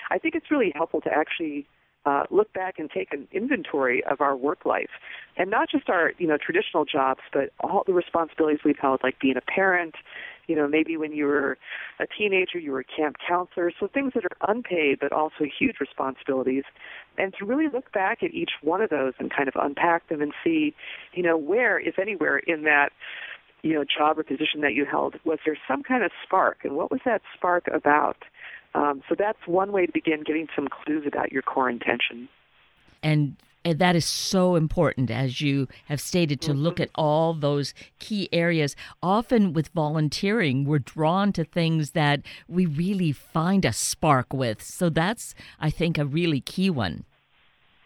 I 0.10 0.18
think 0.18 0.36
it's 0.36 0.50
really 0.51 0.72
helpful 0.75 1.01
to 1.01 1.10
actually 1.10 1.65
uh, 2.05 2.24
look 2.29 2.51
back 2.53 2.79
and 2.79 2.89
take 2.89 3.13
an 3.13 3.27
inventory 3.31 4.03
of 4.03 4.19
our 4.22 4.36
work 4.36 4.65
life, 4.65 4.89
and 5.38 5.50
not 5.50 5.69
just 5.69 5.89
our 5.89 6.12
you 6.17 6.27
know 6.27 6.38
traditional 6.38 6.86
jobs, 6.86 7.22
but 7.31 7.51
all 7.60 7.83
the 7.86 7.93
responsibilities 7.93 8.60
we've 8.65 8.79
held, 8.79 9.01
like 9.03 9.19
being 9.19 9.38
a 9.38 9.41
parent. 9.41 9.95
You 10.48 10.57
know, 10.57 10.67
maybe 10.67 10.98
when 10.98 11.13
you 11.13 11.25
were 11.25 11.57
a 12.01 12.05
teenager, 12.05 12.60
you 12.60 12.74
were 12.74 12.81
a 12.81 12.83
camp 12.83 13.15
counselor. 13.25 13.72
So 13.79 13.88
things 13.88 14.12
that 14.13 14.25
are 14.25 14.50
unpaid, 14.50 14.98
but 15.00 15.13
also 15.13 15.45
huge 15.57 15.77
responsibilities, 15.79 16.63
and 17.17 17.33
to 17.39 17.45
really 17.45 17.69
look 17.72 17.93
back 17.93 18.22
at 18.24 18.33
each 18.33 18.51
one 18.62 18.81
of 18.81 18.89
those 18.89 19.13
and 19.19 19.31
kind 19.33 19.48
of 19.48 19.53
unpack 19.55 20.10
them 20.10 20.22
and 20.22 20.33
see, 20.43 20.75
you 21.13 21.24
know, 21.24 21.38
where, 21.38 21.79
if 21.79 21.98
anywhere, 21.98 22.39
in 22.39 22.63
that 22.63 22.89
you 23.62 23.74
know 23.74 23.86
job 23.86 24.19
or 24.19 24.24
position 24.24 24.60
that 24.60 24.74
you 24.74 24.86
held 24.86 25.15
was 25.24 25.39
there 25.45 25.57
some 25.67 25.83
kind 25.83 26.03
of 26.03 26.12
spark, 26.25 26.60
and 26.65 26.75
what 26.75 26.91
was 26.91 27.00
that 27.05 27.22
spark 27.33 27.67
about? 27.74 28.17
Um, 28.75 29.01
so 29.08 29.15
that's 29.18 29.39
one 29.46 29.72
way 29.72 29.86
to 29.86 29.92
begin 29.92 30.24
getting 30.24 30.48
some 30.56 30.68
clues 30.68 31.06
about 31.06 31.32
your 31.32 31.42
core 31.42 31.70
intention. 31.70 32.27
And 33.01 33.36
that 33.63 33.96
is 33.96 34.06
so 34.06 34.56
important, 34.56 35.10
as 35.10 35.39
you 35.39 35.68
have 35.86 36.01
stated, 36.01 36.42
to 36.42 36.51
mm-hmm. 36.51 36.63
look 36.63 36.80
at 36.80 36.89
all 36.96 37.34
those 37.34 37.74
key 38.00 38.27
areas. 38.34 38.75
Often 39.01 39.53
with 39.53 39.70
volunteering, 39.70 40.65
we're 40.65 40.80
drawn 40.80 41.32
to 41.34 41.46
things 41.46 41.92
that 41.92 42.22
we 42.48 42.65
really 42.65 43.12
find 43.12 43.63
a 43.63 43.72
spark 43.72 44.34
with. 44.34 44.62
So 44.62 44.89
that's, 44.89 45.34
I 45.60 45.70
think, 45.70 45.98
a 45.98 46.06
really 46.06 46.42
key 46.42 46.70
one. 46.70 47.06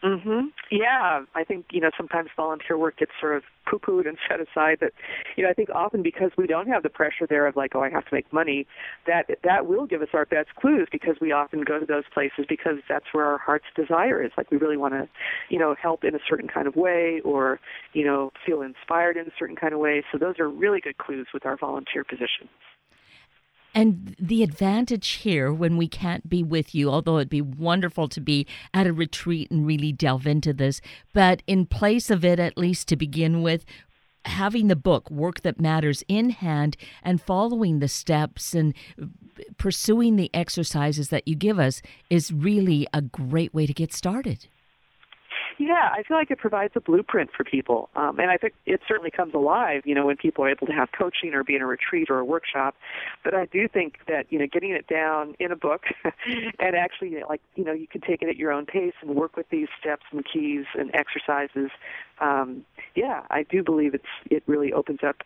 Mhm. 0.03 0.51
Yeah, 0.69 1.23
I 1.33 1.43
think 1.43 1.65
you 1.71 1.81
know 1.81 1.89
sometimes 1.97 2.29
volunteer 2.37 2.77
work 2.77 2.97
gets 2.97 3.11
sort 3.19 3.35
of 3.35 3.43
poo-pooed 3.65 4.07
and 4.07 4.15
set 4.29 4.39
aside. 4.39 4.77
But 4.79 4.93
you 5.35 5.43
know, 5.43 5.49
I 5.49 5.53
think 5.53 5.69
often 5.73 6.03
because 6.03 6.31
we 6.37 6.45
don't 6.45 6.67
have 6.67 6.83
the 6.83 6.89
pressure 6.89 7.25
there 7.27 7.47
of 7.47 7.55
like, 7.55 7.73
oh, 7.75 7.81
I 7.81 7.89
have 7.89 8.05
to 8.05 8.13
make 8.13 8.31
money, 8.31 8.67
that 9.07 9.25
that 9.43 9.65
will 9.65 9.87
give 9.87 10.03
us 10.03 10.09
our 10.13 10.25
best 10.25 10.53
clues 10.55 10.87
because 10.91 11.15
we 11.19 11.31
often 11.31 11.61
go 11.63 11.79
to 11.79 11.85
those 11.85 12.03
places 12.13 12.45
because 12.47 12.77
that's 12.87 13.05
where 13.11 13.25
our 13.25 13.39
heart's 13.39 13.65
desire 13.75 14.21
is. 14.23 14.31
Like 14.37 14.51
we 14.51 14.57
really 14.57 14.77
want 14.77 14.93
to, 14.93 15.09
you 15.49 15.57
know, 15.57 15.75
help 15.81 16.03
in 16.03 16.13
a 16.13 16.19
certain 16.29 16.47
kind 16.47 16.67
of 16.67 16.75
way 16.75 17.19
or 17.25 17.59
you 17.93 18.05
know 18.05 18.31
feel 18.45 18.61
inspired 18.61 19.17
in 19.17 19.25
a 19.25 19.31
certain 19.39 19.55
kind 19.55 19.73
of 19.73 19.79
way. 19.79 20.03
So 20.11 20.19
those 20.19 20.37
are 20.39 20.47
really 20.47 20.79
good 20.79 20.97
clues 20.99 21.27
with 21.33 21.45
our 21.45 21.57
volunteer 21.57 22.03
positions. 22.03 22.49
And 23.77 24.15
the 24.19 24.41
advantage 24.41 25.07
here 25.07 25.53
when 25.53 25.77
we 25.77 25.87
can't 25.87 26.27
be 26.27 26.41
with 26.41 26.73
you, 26.73 26.89
although 26.89 27.17
it'd 27.17 27.29
be 27.29 27.43
wonderful 27.43 28.07
to 28.07 28.19
be 28.19 28.47
at 28.73 28.87
a 28.87 28.91
retreat 28.91 29.51
and 29.51 29.67
really 29.67 29.91
delve 29.91 30.25
into 30.25 30.51
this, 30.51 30.81
but 31.13 31.43
in 31.45 31.67
place 31.67 32.09
of 32.09 32.25
it, 32.25 32.39
at 32.39 32.57
least 32.57 32.87
to 32.87 32.95
begin 32.95 33.43
with, 33.43 33.65
having 34.25 34.67
the 34.67 34.75
book 34.75 35.11
work 35.11 35.41
that 35.41 35.61
matters 35.61 36.03
in 36.07 36.31
hand 36.31 36.75
and 37.03 37.21
following 37.21 37.77
the 37.77 37.87
steps 37.87 38.55
and 38.55 38.73
pursuing 39.59 40.15
the 40.15 40.31
exercises 40.33 41.09
that 41.09 41.27
you 41.27 41.35
give 41.35 41.59
us 41.59 41.83
is 42.09 42.33
really 42.33 42.87
a 42.95 43.01
great 43.03 43.53
way 43.53 43.67
to 43.67 43.73
get 43.73 43.93
started 43.93 44.47
yeah, 45.59 45.89
I 45.91 46.03
feel 46.03 46.17
like 46.17 46.29
it 46.29 46.37
provides 46.37 46.73
a 46.75 46.79
blueprint 46.79 47.31
for 47.35 47.43
people, 47.43 47.89
um, 47.95 48.19
and 48.19 48.29
I 48.29 48.37
think 48.37 48.53
it 48.65 48.81
certainly 48.87 49.09
comes 49.09 49.33
alive, 49.33 49.81
you 49.85 49.95
know, 49.95 50.05
when 50.05 50.15
people 50.15 50.43
are 50.43 50.49
able 50.49 50.67
to 50.67 50.73
have 50.73 50.89
coaching 50.91 51.33
or 51.33 51.43
be 51.43 51.55
in 51.55 51.61
a 51.61 51.65
retreat 51.65 52.09
or 52.09 52.19
a 52.19 52.25
workshop. 52.25 52.75
But 53.23 53.33
I 53.33 53.45
do 53.45 53.67
think 53.67 53.95
that 54.07 54.27
you 54.29 54.37
know, 54.37 54.45
getting 54.51 54.71
it 54.71 54.87
down 54.87 55.35
in 55.39 55.51
a 55.51 55.55
book, 55.55 55.85
and 56.59 56.75
actually, 56.75 57.15
like 57.27 57.41
you 57.55 57.63
know, 57.63 57.73
you 57.73 57.87
can 57.87 58.01
take 58.01 58.21
it 58.21 58.29
at 58.29 58.37
your 58.37 58.51
own 58.51 58.65
pace 58.65 58.93
and 59.01 59.15
work 59.15 59.35
with 59.35 59.49
these 59.49 59.67
steps 59.79 60.03
and 60.11 60.23
keys 60.31 60.65
and 60.77 60.91
exercises. 60.93 61.71
Um, 62.21 62.63
yeah, 62.95 63.23
I 63.29 63.43
do 63.43 63.63
believe 63.63 63.93
it's 63.95 64.03
it 64.29 64.43
really 64.45 64.73
opens 64.73 64.99
up 65.07 65.17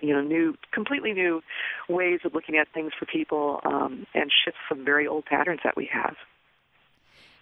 you 0.00 0.14
know 0.14 0.22
new 0.22 0.54
completely 0.72 1.12
new 1.12 1.42
ways 1.88 2.20
of 2.24 2.34
looking 2.34 2.56
at 2.56 2.68
things 2.72 2.92
for 2.98 3.06
people 3.06 3.60
um, 3.64 4.06
and 4.14 4.30
shifts 4.44 4.60
some 4.68 4.84
very 4.84 5.06
old 5.06 5.24
patterns 5.26 5.60
that 5.62 5.76
we 5.76 5.88
have 5.92 6.16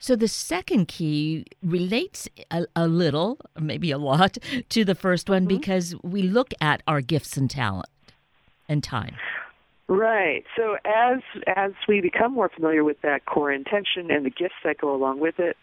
so 0.02 0.16
the 0.16 0.26
second 0.26 0.88
key 0.88 1.44
relates 1.62 2.28
a, 2.50 2.66
a 2.74 2.88
little, 2.88 3.38
maybe 3.60 3.92
a 3.92 3.98
lot, 3.98 4.36
to 4.68 4.84
the 4.84 4.96
first 4.96 5.30
one 5.30 5.42
mm-hmm. 5.42 5.56
because 5.58 5.94
we 6.02 6.22
look 6.22 6.52
at 6.60 6.82
our 6.88 7.00
gifts 7.00 7.36
and 7.36 7.48
talent 7.48 7.88
and 8.68 8.82
time. 8.82 9.14
Right. 9.92 10.44
So 10.56 10.76
as 10.86 11.18
as 11.46 11.72
we 11.86 12.00
become 12.00 12.32
more 12.32 12.48
familiar 12.48 12.82
with 12.82 13.02
that 13.02 13.26
core 13.26 13.52
intention 13.52 14.10
and 14.10 14.24
the 14.24 14.30
gifts 14.30 14.54
that 14.64 14.78
go 14.78 14.94
along 14.94 15.20
with 15.20 15.38
it, 15.38 15.54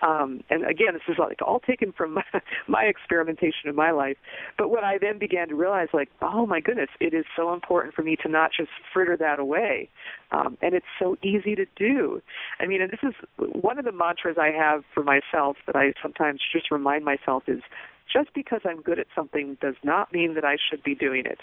um, 0.00 0.42
and 0.48 0.64
again, 0.64 0.94
this 0.94 1.02
is 1.06 1.16
like 1.18 1.42
all 1.42 1.60
taken 1.60 1.92
from 1.92 2.14
my, 2.14 2.22
my 2.66 2.84
experimentation 2.84 3.68
in 3.68 3.74
my 3.74 3.90
life. 3.90 4.16
But 4.56 4.70
what 4.70 4.84
I 4.84 4.96
then 4.96 5.18
began 5.18 5.48
to 5.48 5.54
realize, 5.54 5.88
like, 5.92 6.08
oh 6.22 6.46
my 6.46 6.60
goodness, 6.60 6.88
it 6.98 7.12
is 7.12 7.26
so 7.36 7.52
important 7.52 7.94
for 7.94 8.02
me 8.02 8.16
to 8.22 8.28
not 8.30 8.52
just 8.56 8.70
fritter 8.90 9.18
that 9.18 9.38
away, 9.38 9.90
um, 10.32 10.56
and 10.62 10.74
it's 10.74 10.86
so 10.98 11.18
easy 11.22 11.54
to 11.54 11.66
do. 11.76 12.22
I 12.60 12.66
mean, 12.66 12.80
and 12.80 12.90
this 12.90 13.00
is 13.02 13.14
one 13.36 13.78
of 13.78 13.84
the 13.84 13.92
mantras 13.92 14.38
I 14.40 14.50
have 14.50 14.84
for 14.94 15.02
myself 15.02 15.58
that 15.66 15.76
I 15.76 15.92
sometimes 16.00 16.40
just 16.50 16.70
remind 16.70 17.04
myself 17.04 17.42
is 17.48 17.60
just 18.14 18.32
because 18.34 18.60
I'm 18.64 18.80
good 18.80 18.98
at 18.98 19.06
something 19.14 19.56
does 19.60 19.74
not 19.82 20.12
mean 20.12 20.34
that 20.34 20.44
I 20.44 20.56
should 20.70 20.82
be 20.82 20.94
doing 20.94 21.24
it. 21.26 21.38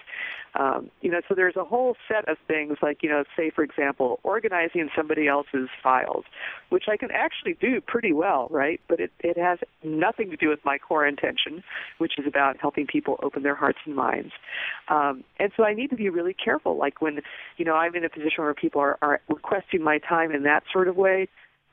Um, 0.55 0.89
you 1.01 1.11
know, 1.11 1.21
so 1.27 1.35
there's 1.35 1.55
a 1.55 1.63
whole 1.63 1.95
set 2.07 2.27
of 2.27 2.37
things 2.47 2.77
like, 2.81 3.03
you 3.03 3.09
know, 3.09 3.23
say 3.37 3.51
for 3.53 3.63
example, 3.63 4.19
organizing 4.23 4.89
somebody 4.95 5.27
else's 5.27 5.69
files, 5.83 6.25
which 6.69 6.85
I 6.89 6.97
can 6.97 7.09
actually 7.11 7.53
do 7.59 7.81
pretty 7.81 8.13
well, 8.13 8.47
right? 8.49 8.79
But 8.87 8.99
it, 8.99 9.11
it 9.19 9.37
has 9.37 9.59
nothing 9.83 10.29
to 10.31 10.37
do 10.37 10.49
with 10.49 10.59
my 10.65 10.77
core 10.77 11.05
intention, 11.05 11.63
which 11.97 12.13
is 12.17 12.25
about 12.27 12.57
helping 12.59 12.87
people 12.87 13.19
open 13.21 13.43
their 13.43 13.55
hearts 13.55 13.79
and 13.85 13.95
minds. 13.95 14.31
Um, 14.87 15.23
and 15.39 15.51
so 15.55 15.63
I 15.63 15.73
need 15.73 15.89
to 15.89 15.95
be 15.95 16.09
really 16.09 16.33
careful, 16.33 16.77
like 16.77 17.01
when, 17.01 17.19
you 17.57 17.65
know, 17.65 17.75
I'm 17.75 17.95
in 17.95 18.05
a 18.05 18.09
position 18.09 18.43
where 18.43 18.53
people 18.53 18.81
are, 18.81 18.97
are 19.01 19.21
requesting 19.29 19.83
my 19.83 19.99
time 19.99 20.31
in 20.31 20.43
that 20.43 20.63
sort 20.71 20.87
of 20.87 20.95
way 20.95 21.27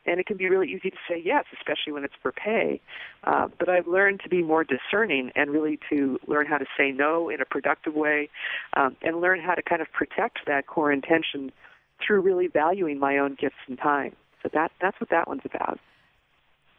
and 0.09 0.19
it 0.19 0.27
can 0.27 0.37
be 0.37 0.49
really 0.49 0.69
easy 0.73 0.91
to 0.91 0.97
say 1.09 1.21
yes, 1.23 1.45
especially 1.59 1.93
when 1.93 2.05
it's 2.05 2.15
for 2.23 2.33
pay. 2.33 2.81
Uh, 3.25 3.49
but 3.59 3.69
I've 3.69 3.87
learned 3.87 4.21
to 4.25 4.29
be 4.29 4.43
more 4.43 4.65
discerning 4.65 5.31
and 5.37 5.50
really 5.50 5.79
to 5.91 6.19
learn 6.27 6.47
how 6.47 6.59
to 6.59 6.67
say 6.77 6.91
no 6.91 7.29
in 7.29 7.41
a 7.41 7.45
productive 7.45 7.95
way, 7.95 8.31
um, 8.75 8.97
and 9.03 9.21
learn 9.21 9.41
how 9.41 9.55
to 9.55 9.62
kind 9.62 9.83
of 9.83 9.93
protect 9.93 10.38
that 10.47 10.67
core 10.67 10.91
intention 10.91 11.53
through 12.05 12.21
really 12.21 12.47
valuing 12.47 12.99
my 12.99 13.19
own 13.19 13.37
gifts 13.38 13.57
and 13.67 13.79
time. 13.79 14.15
So 14.43 14.49
that 14.55 14.73
that's 14.81 15.00
what 15.00 15.11
that 15.11 15.29
one's 15.29 15.43
about. 15.45 15.79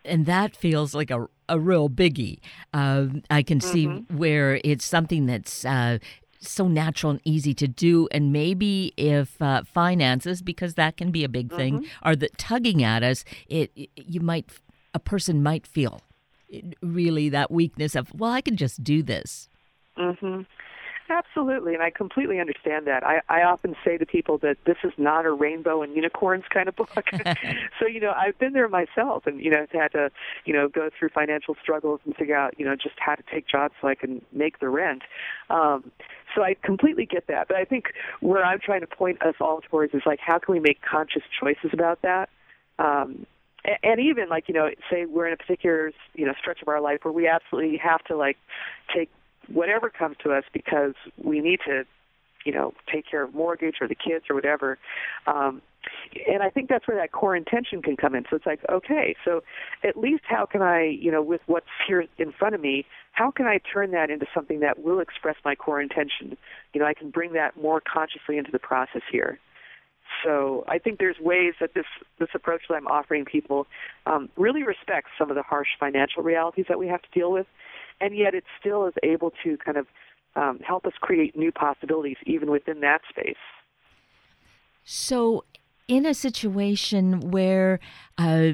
And 0.05 0.25
that 0.25 0.55
feels 0.55 0.95
like 0.95 1.11
a 1.11 1.27
a 1.49 1.59
real 1.59 1.89
biggie. 1.89 2.39
Uh, 2.73 3.07
I 3.29 3.43
can 3.43 3.59
see 3.59 3.87
mm-hmm. 3.87 4.17
where 4.17 4.61
it's 4.63 4.85
something 4.85 5.25
that's 5.25 5.65
uh, 5.65 5.97
so 6.39 6.67
natural 6.67 7.11
and 7.11 7.21
easy 7.23 7.53
to 7.55 7.67
do. 7.67 8.07
And 8.11 8.31
maybe 8.31 8.93
if 8.97 9.41
uh, 9.41 9.63
finances, 9.63 10.41
because 10.41 10.75
that 10.75 10.97
can 10.97 11.11
be 11.11 11.23
a 11.23 11.29
big 11.29 11.51
thing, 11.53 11.79
mm-hmm. 11.79 11.87
are 12.03 12.15
the 12.15 12.29
tugging 12.37 12.83
at 12.83 13.03
us, 13.03 13.23
it, 13.47 13.71
it 13.75 13.89
you 13.95 14.21
might 14.21 14.49
a 14.93 14.99
person 14.99 15.43
might 15.43 15.67
feel 15.67 16.01
really 16.81 17.29
that 17.29 17.51
weakness 17.51 17.95
of 17.95 18.13
well, 18.13 18.31
I 18.31 18.41
can 18.41 18.57
just 18.57 18.83
do 18.83 19.03
this. 19.03 19.49
Mm-hmm. 19.97 20.41
Absolutely, 21.09 21.73
and 21.73 21.81
I 21.81 21.89
completely 21.89 22.39
understand 22.39 22.85
that. 22.85 23.03
I, 23.03 23.21
I 23.29 23.41
often 23.41 23.75
say 23.83 23.97
to 23.97 24.05
people 24.05 24.37
that 24.39 24.57
this 24.65 24.77
is 24.83 24.93
not 24.99 25.25
a 25.25 25.31
rainbow 25.31 25.81
and 25.81 25.95
unicorns 25.95 26.43
kind 26.53 26.69
of 26.69 26.75
book. 26.75 26.91
so 27.79 27.87
you 27.87 27.99
know, 27.99 28.13
I've 28.15 28.37
been 28.37 28.53
there 28.53 28.69
myself, 28.69 29.25
and 29.25 29.41
you 29.41 29.49
know, 29.49 29.63
I've 29.63 29.71
had 29.71 29.91
to 29.93 30.11
you 30.45 30.53
know 30.53 30.67
go 30.67 30.91
through 30.97 31.09
financial 31.09 31.55
struggles 31.59 31.99
and 32.05 32.15
figure 32.15 32.35
out 32.35 32.53
you 32.59 32.65
know 32.65 32.75
just 32.75 32.95
how 32.99 33.15
to 33.15 33.23
take 33.31 33.47
jobs 33.47 33.73
so 33.81 33.87
I 33.87 33.95
can 33.95 34.21
make 34.31 34.59
the 34.59 34.69
rent. 34.69 35.01
Um, 35.49 35.91
so 36.35 36.43
I 36.43 36.55
completely 36.63 37.07
get 37.07 37.25
that, 37.25 37.47
but 37.47 37.57
I 37.57 37.65
think 37.65 37.85
where 38.19 38.45
I'm 38.45 38.59
trying 38.59 38.81
to 38.81 38.87
point 38.87 39.19
us 39.23 39.33
all 39.41 39.61
towards 39.61 39.95
is 39.95 40.03
like 40.05 40.19
how 40.19 40.37
can 40.37 40.53
we 40.53 40.59
make 40.59 40.79
conscious 40.83 41.23
choices 41.41 41.71
about 41.73 42.03
that. 42.03 42.29
Um, 42.77 43.25
and 43.83 43.99
even 43.99 44.29
like 44.29 44.47
you 44.47 44.53
know 44.53 44.69
say 44.91 45.05
we're 45.05 45.27
in 45.27 45.33
a 45.33 45.37
particular 45.37 45.91
you 46.13 46.25
know 46.25 46.33
stretch 46.39 46.61
of 46.61 46.67
our 46.67 46.79
life 46.79 46.99
where 47.01 47.11
we 47.11 47.27
absolutely 47.27 47.77
have 47.77 48.03
to 48.05 48.15
like 48.15 48.37
take 48.95 49.09
whatever 49.51 49.89
comes 49.89 50.17
to 50.23 50.31
us 50.31 50.43
because 50.53 50.93
we 51.21 51.39
need 51.39 51.59
to, 51.65 51.83
you 52.45 52.53
know, 52.53 52.73
take 52.91 53.05
care 53.09 53.23
of 53.23 53.33
mortgage 53.33 53.75
or 53.81 53.87
the 53.87 53.95
kids 53.95 54.25
or 54.29 54.35
whatever. 54.35 54.77
Um, 55.27 55.61
and 56.27 56.43
I 56.43 56.49
think 56.49 56.69
that's 56.69 56.87
where 56.87 56.97
that 56.97 57.11
core 57.11 57.35
intention 57.35 57.81
can 57.81 57.95
come 57.95 58.15
in. 58.15 58.25
So 58.29 58.35
it's 58.35 58.45
like, 58.45 58.59
okay, 58.69 59.15
so 59.23 59.41
at 59.83 59.97
least 59.97 60.23
how 60.27 60.45
can 60.45 60.61
I, 60.61 60.83
you 60.83 61.11
know, 61.11 61.21
with 61.21 61.41
what's 61.45 61.67
here 61.87 62.05
in 62.17 62.31
front 62.31 62.55
of 62.55 62.61
me, 62.61 62.85
how 63.13 63.31
can 63.31 63.45
I 63.45 63.59
turn 63.71 63.91
that 63.91 64.09
into 64.09 64.25
something 64.33 64.59
that 64.59 64.83
will 64.83 64.99
express 64.99 65.35
my 65.45 65.55
core 65.55 65.81
intention? 65.81 66.37
You 66.73 66.81
know, 66.81 66.85
I 66.85 66.93
can 66.93 67.09
bring 67.09 67.33
that 67.33 67.57
more 67.57 67.81
consciously 67.81 68.37
into 68.37 68.51
the 68.51 68.59
process 68.59 69.01
here. 69.11 69.39
So 70.23 70.63
I 70.67 70.79
think 70.79 70.99
there's 70.99 71.19
ways 71.19 71.53
that 71.59 71.73
this 71.75 71.85
this 72.19 72.29
approach 72.33 72.63
that 72.67 72.75
I'm 72.75 72.87
offering 72.87 73.25
people 73.25 73.67
um, 74.05 74.29
really 74.37 74.63
respects 74.63 75.11
some 75.17 75.29
of 75.29 75.35
the 75.35 75.43
harsh 75.43 75.69
financial 75.79 76.23
realities 76.23 76.65
that 76.67 76.79
we 76.79 76.87
have 76.87 77.01
to 77.01 77.09
deal 77.13 77.31
with, 77.31 77.45
and 78.01 78.15
yet 78.15 78.33
it 78.33 78.43
still 78.59 78.85
is 78.87 78.93
able 79.03 79.31
to 79.43 79.57
kind 79.57 79.77
of 79.77 79.87
um, 80.35 80.59
help 80.59 80.85
us 80.85 80.93
create 80.99 81.35
new 81.37 81.51
possibilities 81.51 82.17
even 82.25 82.49
within 82.49 82.81
that 82.81 83.01
space. 83.09 83.35
So, 84.83 85.45
in 85.87 86.05
a 86.05 86.13
situation 86.13 87.31
where 87.31 87.79
uh, 88.17 88.51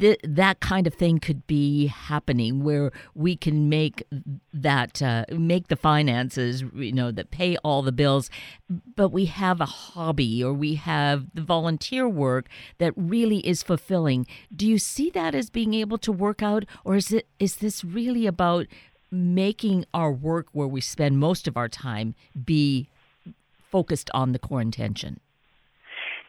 th- 0.00 0.20
that 0.22 0.60
kind 0.60 0.86
of 0.86 0.94
thing 0.94 1.18
could 1.18 1.46
be 1.46 1.86
happening 1.86 2.64
where 2.64 2.90
we 3.14 3.36
can 3.36 3.68
make 3.68 4.04
that 4.52 5.00
uh, 5.00 5.24
make 5.30 5.68
the 5.68 5.76
finances 5.76 6.64
you 6.74 6.92
know 6.92 7.10
that 7.10 7.30
pay 7.30 7.56
all 7.58 7.82
the 7.82 7.92
bills. 7.92 8.30
But 8.68 9.08
we 9.10 9.26
have 9.26 9.60
a 9.60 9.66
hobby 9.66 10.42
or 10.42 10.52
we 10.52 10.74
have 10.74 11.26
the 11.34 11.42
volunteer 11.42 12.08
work 12.08 12.46
that 12.78 12.92
really 12.96 13.38
is 13.46 13.62
fulfilling. 13.62 14.26
Do 14.54 14.66
you 14.66 14.78
see 14.78 15.10
that 15.10 15.34
as 15.34 15.50
being 15.50 15.74
able 15.74 15.98
to 15.98 16.12
work 16.12 16.42
out 16.42 16.64
or 16.84 16.96
is 16.96 17.12
it 17.12 17.26
is 17.38 17.56
this 17.56 17.84
really 17.84 18.26
about 18.26 18.66
making 19.10 19.86
our 19.94 20.12
work 20.12 20.48
where 20.52 20.68
we 20.68 20.80
spend 20.80 21.18
most 21.18 21.48
of 21.48 21.56
our 21.56 21.68
time 21.68 22.14
be 22.44 22.88
focused 23.70 24.10
on 24.12 24.32
the 24.32 24.38
core 24.38 24.60
intention 24.60 25.20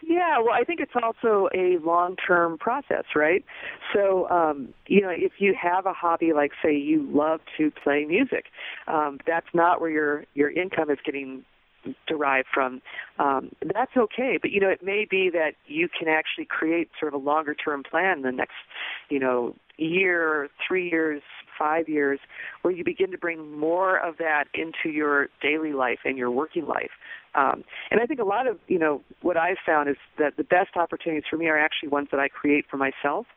yeah, 0.10 0.40
well, 0.40 0.54
I 0.54 0.64
think 0.64 0.80
it's 0.80 0.96
also 0.96 1.50
a 1.54 1.78
long-term 1.86 2.58
process, 2.58 3.06
right? 3.16 3.46
So, 3.94 4.28
um, 4.30 4.74
you 4.88 5.02
know, 5.02 5.12
if 5.12 5.34
you 5.38 5.56
have 5.62 5.86
a 5.86 5.94
hobby 5.94 6.34
like, 6.34 6.52
say, 6.64 6.76
you 6.76 7.08
love 7.14 7.42
to 7.58 7.72
play 7.84 8.06
music, 8.06 8.46
um, 8.88 9.20
that's 9.28 9.46
not 9.54 9.80
where 9.80 9.92
your 9.92 10.26
your 10.34 10.50
income 10.50 10.90
is 10.90 10.98
getting 11.06 11.46
derived 12.08 12.48
from. 12.52 12.82
Um, 13.20 13.52
that's 13.62 13.96
okay, 13.96 14.40
but 14.42 14.52
you 14.52 14.60
know, 14.60 14.70
it 14.70 14.84
may 14.84 15.06
be 15.10 15.30
that 15.32 15.52
you 15.68 15.88
can 15.88 16.08
actually 16.08 16.46
create 16.46 16.90
sort 17.00 17.14
of 17.14 17.22
a 17.22 17.24
longer-term 17.24 17.84
plan 17.84 18.24
the 18.24 18.32
next, 18.32 18.56
you 19.10 19.20
know, 19.20 19.56
year, 19.78 20.50
three 20.68 20.90
years, 20.90 21.22
five 21.58 21.88
years, 21.88 22.20
where 22.64 22.74
you 22.74 22.84
begin 22.84 23.12
to 23.12 23.18
bring 23.18 23.58
more 23.58 23.98
of 23.98 24.18
that 24.18 24.46
into 24.54 24.90
your 24.90 25.28
daily 25.42 25.74
life 25.74 26.00
and 26.04 26.18
your 26.18 26.32
working 26.32 26.66
life. 26.66 26.92
Um, 27.36 27.64
and 27.92 28.02
I 28.02 28.06
think 28.06 28.20
a 28.20 28.26
lot 28.26 28.48
of, 28.48 28.58
you 28.68 28.80
know, 28.80 29.02
what 29.22 29.38
I've 29.38 29.58
found 29.66 29.90
is 29.90 29.98
that 30.18 30.38
the 30.38 30.44
best 30.44 30.76
opportunities 30.76 31.24
for 31.30 31.38
me 31.38 31.48
are 31.48 31.58
actually 31.58 31.90
ones 31.90 32.08
that 32.12 32.20
I 32.20 32.28
create 32.28 32.66
for 32.70 32.78
myself. 32.78 33.28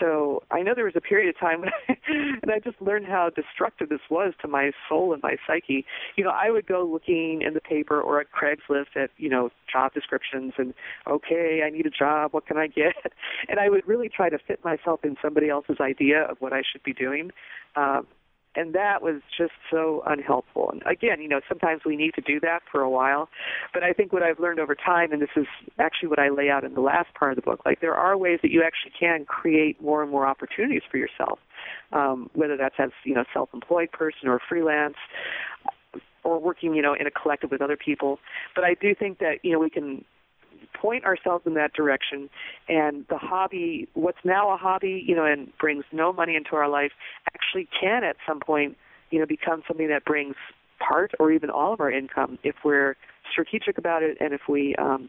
So 0.00 0.42
I 0.50 0.62
know 0.62 0.72
there 0.74 0.84
was 0.84 0.96
a 0.96 1.00
period 1.00 1.28
of 1.28 1.38
time 1.38 1.60
when 1.60 1.70
I, 1.88 1.96
and 2.42 2.50
I 2.50 2.58
just 2.58 2.80
learned 2.80 3.06
how 3.06 3.30
destructive 3.30 3.88
this 3.88 4.00
was 4.10 4.34
to 4.42 4.48
my 4.48 4.72
soul 4.88 5.12
and 5.12 5.22
my 5.22 5.36
psyche. 5.46 5.84
You 6.16 6.24
know, 6.24 6.30
I 6.30 6.50
would 6.50 6.66
go 6.66 6.84
looking 6.84 7.42
in 7.42 7.54
the 7.54 7.60
paper 7.60 8.00
or 8.00 8.20
at 8.20 8.26
Craigslist 8.32 8.96
at, 8.96 9.10
you 9.16 9.28
know, 9.28 9.50
job 9.72 9.92
descriptions 9.94 10.54
and, 10.58 10.74
okay, 11.08 11.62
I 11.64 11.70
need 11.70 11.86
a 11.86 11.90
job, 11.90 12.32
what 12.32 12.46
can 12.46 12.56
I 12.56 12.66
get? 12.66 12.94
And 13.48 13.60
I 13.60 13.68
would 13.68 13.86
really 13.86 14.08
try 14.08 14.30
to 14.30 14.38
fit 14.38 14.64
myself 14.64 15.04
in 15.04 15.16
somebody 15.22 15.48
else's 15.48 15.76
idea 15.80 16.22
of 16.22 16.38
what 16.40 16.52
I 16.52 16.62
should 16.70 16.82
be 16.82 16.92
doing. 16.92 17.30
Um, 17.76 18.06
and 18.56 18.74
that 18.74 19.02
was 19.02 19.20
just 19.36 19.52
so 19.70 20.02
unhelpful. 20.06 20.70
And 20.70 20.82
again, 20.86 21.20
you 21.20 21.28
know, 21.28 21.40
sometimes 21.48 21.82
we 21.84 21.96
need 21.96 22.14
to 22.14 22.20
do 22.20 22.40
that 22.40 22.60
for 22.70 22.80
a 22.80 22.90
while, 22.90 23.28
but 23.72 23.82
I 23.82 23.92
think 23.92 24.12
what 24.12 24.22
I've 24.22 24.38
learned 24.38 24.60
over 24.60 24.74
time, 24.74 25.12
and 25.12 25.20
this 25.20 25.30
is 25.36 25.46
actually 25.78 26.08
what 26.08 26.18
I 26.18 26.28
lay 26.28 26.50
out 26.50 26.64
in 26.64 26.74
the 26.74 26.80
last 26.80 27.12
part 27.14 27.32
of 27.32 27.36
the 27.36 27.42
book, 27.42 27.60
like 27.64 27.80
there 27.80 27.94
are 27.94 28.16
ways 28.16 28.38
that 28.42 28.50
you 28.50 28.62
actually 28.62 28.92
can 28.98 29.24
create 29.24 29.80
more 29.80 30.02
and 30.02 30.10
more 30.10 30.26
opportunities 30.26 30.82
for 30.90 30.98
yourself, 30.98 31.38
um, 31.92 32.30
whether 32.34 32.56
that's 32.56 32.76
as 32.78 32.90
you 33.04 33.14
know 33.14 33.24
self-employed 33.32 33.92
person 33.92 34.28
or 34.28 34.40
freelance 34.48 34.96
or 36.24 36.38
working, 36.40 36.74
you 36.74 36.82
know, 36.82 36.94
in 36.98 37.06
a 37.06 37.10
collective 37.10 37.50
with 37.50 37.60
other 37.60 37.76
people. 37.76 38.18
But 38.54 38.64
I 38.64 38.74
do 38.74 38.94
think 38.94 39.18
that, 39.18 39.36
you 39.42 39.52
know, 39.52 39.58
we 39.58 39.70
can 39.70 40.04
point 40.74 41.04
ourselves 41.04 41.44
in 41.46 41.54
that 41.54 41.72
direction 41.72 42.28
and 42.68 43.04
the 43.08 43.18
hobby 43.18 43.88
what's 43.94 44.18
now 44.24 44.52
a 44.52 44.56
hobby 44.56 45.02
you 45.06 45.14
know 45.14 45.24
and 45.24 45.52
brings 45.58 45.84
no 45.92 46.12
money 46.12 46.36
into 46.36 46.56
our 46.56 46.68
life 46.68 46.92
actually 47.34 47.68
can 47.80 48.04
at 48.04 48.16
some 48.26 48.40
point 48.40 48.76
you 49.10 49.18
know 49.18 49.26
become 49.26 49.62
something 49.66 49.88
that 49.88 50.04
brings 50.04 50.34
part 50.78 51.12
or 51.18 51.30
even 51.32 51.50
all 51.50 51.72
of 51.72 51.80
our 51.80 51.90
income 51.90 52.38
if 52.42 52.56
we're 52.64 52.96
strategic 53.30 53.78
about 53.78 54.02
it 54.02 54.16
and 54.20 54.32
if 54.32 54.42
we 54.48 54.74
um 54.76 55.08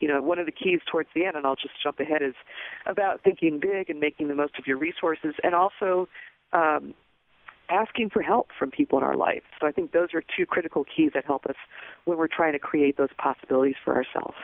you 0.00 0.08
know 0.08 0.20
one 0.20 0.38
of 0.38 0.46
the 0.46 0.52
keys 0.52 0.80
towards 0.90 1.08
the 1.14 1.24
end 1.24 1.36
and 1.36 1.46
I'll 1.46 1.56
just 1.56 1.74
jump 1.82 2.00
ahead 2.00 2.22
is 2.22 2.34
about 2.86 3.22
thinking 3.22 3.60
big 3.60 3.88
and 3.88 4.00
making 4.00 4.28
the 4.28 4.34
most 4.34 4.58
of 4.58 4.66
your 4.66 4.76
resources 4.76 5.34
and 5.42 5.54
also 5.54 6.08
um 6.52 6.94
asking 7.70 8.10
for 8.10 8.22
help 8.22 8.48
from 8.58 8.70
people 8.70 8.98
in 8.98 9.04
our 9.04 9.16
life. 9.16 9.42
So 9.60 9.66
I 9.66 9.72
think 9.72 9.92
those 9.92 10.08
are 10.14 10.22
two 10.36 10.46
critical 10.46 10.84
keys 10.84 11.12
that 11.14 11.24
help 11.24 11.46
us 11.46 11.56
when 12.04 12.18
we're 12.18 12.28
trying 12.28 12.52
to 12.52 12.58
create 12.58 12.96
those 12.96 13.08
possibilities 13.16 13.76
for 13.84 13.94
ourselves. 13.94 14.36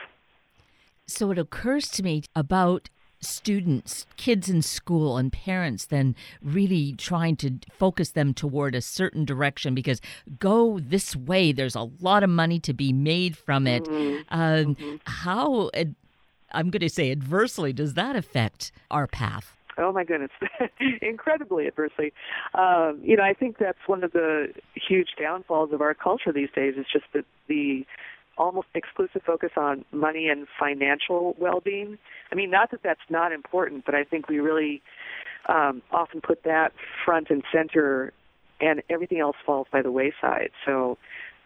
So 1.11 1.31
it 1.31 1.37
occurs 1.37 1.89
to 1.91 2.03
me 2.03 2.23
about 2.35 2.89
students, 3.21 4.05
kids 4.17 4.49
in 4.49 4.61
school, 4.61 5.17
and 5.17 5.31
parents 5.31 5.85
then 5.85 6.15
really 6.41 6.93
trying 6.93 7.35
to 7.37 7.59
focus 7.71 8.11
them 8.11 8.33
toward 8.33 8.75
a 8.75 8.81
certain 8.81 9.25
direction 9.25 9.75
because 9.75 10.01
go 10.39 10.79
this 10.79 11.15
way, 11.15 11.51
there's 11.51 11.75
a 11.75 11.89
lot 12.01 12.23
of 12.23 12.29
money 12.29 12.59
to 12.59 12.73
be 12.73 12.91
made 12.91 13.37
from 13.37 13.67
it. 13.67 13.83
Mm-hmm. 13.85 14.21
Um, 14.29 14.75
mm-hmm. 14.75 14.95
How, 15.05 15.69
I'm 16.51 16.69
going 16.69 16.81
to 16.81 16.89
say 16.89 17.11
adversely, 17.11 17.73
does 17.73 17.93
that 17.93 18.15
affect 18.15 18.71
our 18.89 19.07
path? 19.07 19.55
Oh 19.77 19.91
my 19.91 20.03
goodness, 20.03 20.31
incredibly 21.01 21.65
adversely. 21.65 22.11
Um, 22.53 22.99
you 23.01 23.15
know, 23.15 23.23
I 23.23 23.33
think 23.33 23.57
that's 23.57 23.79
one 23.87 24.03
of 24.03 24.11
the 24.11 24.53
huge 24.75 25.09
downfalls 25.19 25.71
of 25.71 25.81
our 25.81 25.93
culture 25.93 26.33
these 26.33 26.49
days. 26.53 26.75
Is 26.77 26.85
just 26.91 27.05
the 27.13 27.23
the 27.47 27.85
almost 28.41 28.67
exclusive 28.73 29.21
focus 29.25 29.51
on 29.55 29.85
money 29.91 30.27
and 30.27 30.47
financial 30.59 31.35
well-being. 31.37 31.97
I 32.31 32.35
mean, 32.35 32.49
not 32.49 32.71
that 32.71 32.81
that's 32.83 33.07
not 33.09 33.31
important, 33.31 33.85
but 33.85 33.93
I 33.93 34.03
think 34.03 34.27
we 34.27 34.39
really 34.39 34.81
um, 35.47 35.81
often 35.91 36.21
put 36.21 36.43
that 36.43 36.73
front 37.05 37.29
and 37.29 37.43
center, 37.53 38.13
and 38.59 38.81
everything 38.89 39.19
else 39.19 39.37
falls 39.45 39.67
by 39.71 39.81
the 39.81 39.91
wayside. 39.91 40.51
So. 40.65 40.97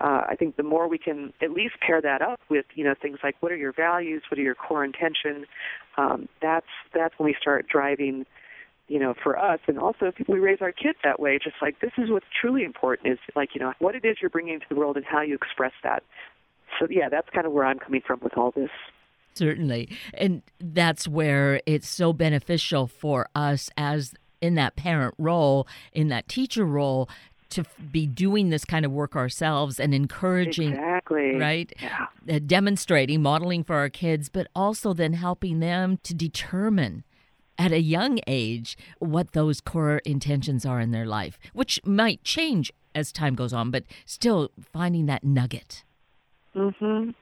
Uh, 0.02 0.24
I 0.28 0.36
think 0.36 0.58
the 0.58 0.64
more 0.64 0.90
we 0.90 0.98
can 0.98 1.32
at 1.42 1.52
least 1.52 1.76
pair 1.80 2.02
that 2.02 2.22
up 2.22 2.42
with, 2.50 2.66
you 2.76 2.84
know, 2.84 2.96
things 3.02 3.20
like 3.24 3.38
what 3.40 3.54
are 3.54 3.56
your 3.56 3.72
values, 3.72 4.24
what 4.30 4.38
are 4.38 4.42
your 4.42 4.54
core 4.54 4.84
intentions, 4.84 5.46
um, 5.96 6.28
that's 6.42 6.66
that's 6.94 7.18
when 7.18 7.28
we 7.28 7.36
start 7.40 7.70
driving 7.70 8.26
you 8.88 9.00
know, 9.00 9.16
for 9.24 9.38
us, 9.38 9.60
and 9.68 9.80
also 9.80 10.06
if 10.08 10.16
we 10.28 10.38
raise 10.38 10.60
our 10.62 10.72
kids 10.72 10.98
that 11.04 11.20
way, 11.20 11.40
just 11.44 11.56
like 11.62 11.80
this 11.80 11.92
is 11.98 12.10
what's 12.12 12.26
truly 12.40 12.64
important 12.64 13.14
is 13.14 13.20
like, 13.36 13.50
you 13.56 13.62
know, 13.62 13.74
what 13.80 13.96
it 13.96 14.06
is 14.06 14.18
you're 14.22 14.30
bringing 14.30 14.60
to 14.60 14.66
the 14.70 14.76
world 14.76 14.96
and 14.96 15.06
how 15.06 15.22
you 15.22 15.34
express 15.34 15.72
that. 15.84 16.04
So, 16.80 16.88
yeah, 16.90 17.10
that's 17.10 17.30
kind 17.30 17.46
of 17.46 17.54
where 17.54 17.66
I'm 17.66 17.80
coming 17.80 18.02
from 18.06 18.20
with 18.22 18.38
all 18.38 18.52
this. 18.52 18.70
Certainly. 19.36 19.90
And 20.14 20.42
that's 20.60 21.08
where 21.08 21.62
it's 21.66 21.88
so 21.88 22.14
beneficial 22.14 22.88
for 22.88 23.28
us 23.36 23.70
as 23.76 24.14
in 24.42 24.56
that 24.56 24.76
parent 24.76 25.14
role, 25.18 25.68
in 25.92 26.08
that 26.10 26.28
teacher 26.28 26.66
role, 26.66 27.10
to 27.50 27.64
be 27.92 28.08
doing 28.08 28.50
this 28.50 28.66
kind 28.66 28.86
of 28.86 28.92
work 28.92 29.16
ourselves 29.16 29.80
and 29.80 29.94
encouraging 29.94 30.74
exactly 30.74 31.36
right 31.36 31.72
yeah. 31.80 32.08
uh, 32.30 32.40
demonstrating 32.46 33.22
modeling 33.22 33.64
for 33.64 33.76
our 33.76 33.88
kids 33.88 34.30
but 34.30 34.48
also 34.56 34.94
then 34.94 35.14
helping 35.14 35.60
them 35.60 35.98
to 36.04 36.14
determine 36.14 37.04
at 37.58 37.72
a 37.72 37.80
young 37.80 38.20
age 38.28 38.78
what 39.00 39.32
those 39.32 39.62
core 39.62 40.00
intentions 40.06 40.66
are 40.66 40.82
in 40.82 40.92
their 40.92 41.06
life 41.06 41.38
which 41.54 41.80
might 41.86 42.22
change 42.24 42.74
as 42.94 43.12
time 43.12 43.36
goes 43.36 43.54
on 43.54 43.72
but 43.72 43.84
still 44.06 44.50
finding 44.74 45.06
that 45.06 45.24
nugget 45.24 45.84
mhm 46.56 47.14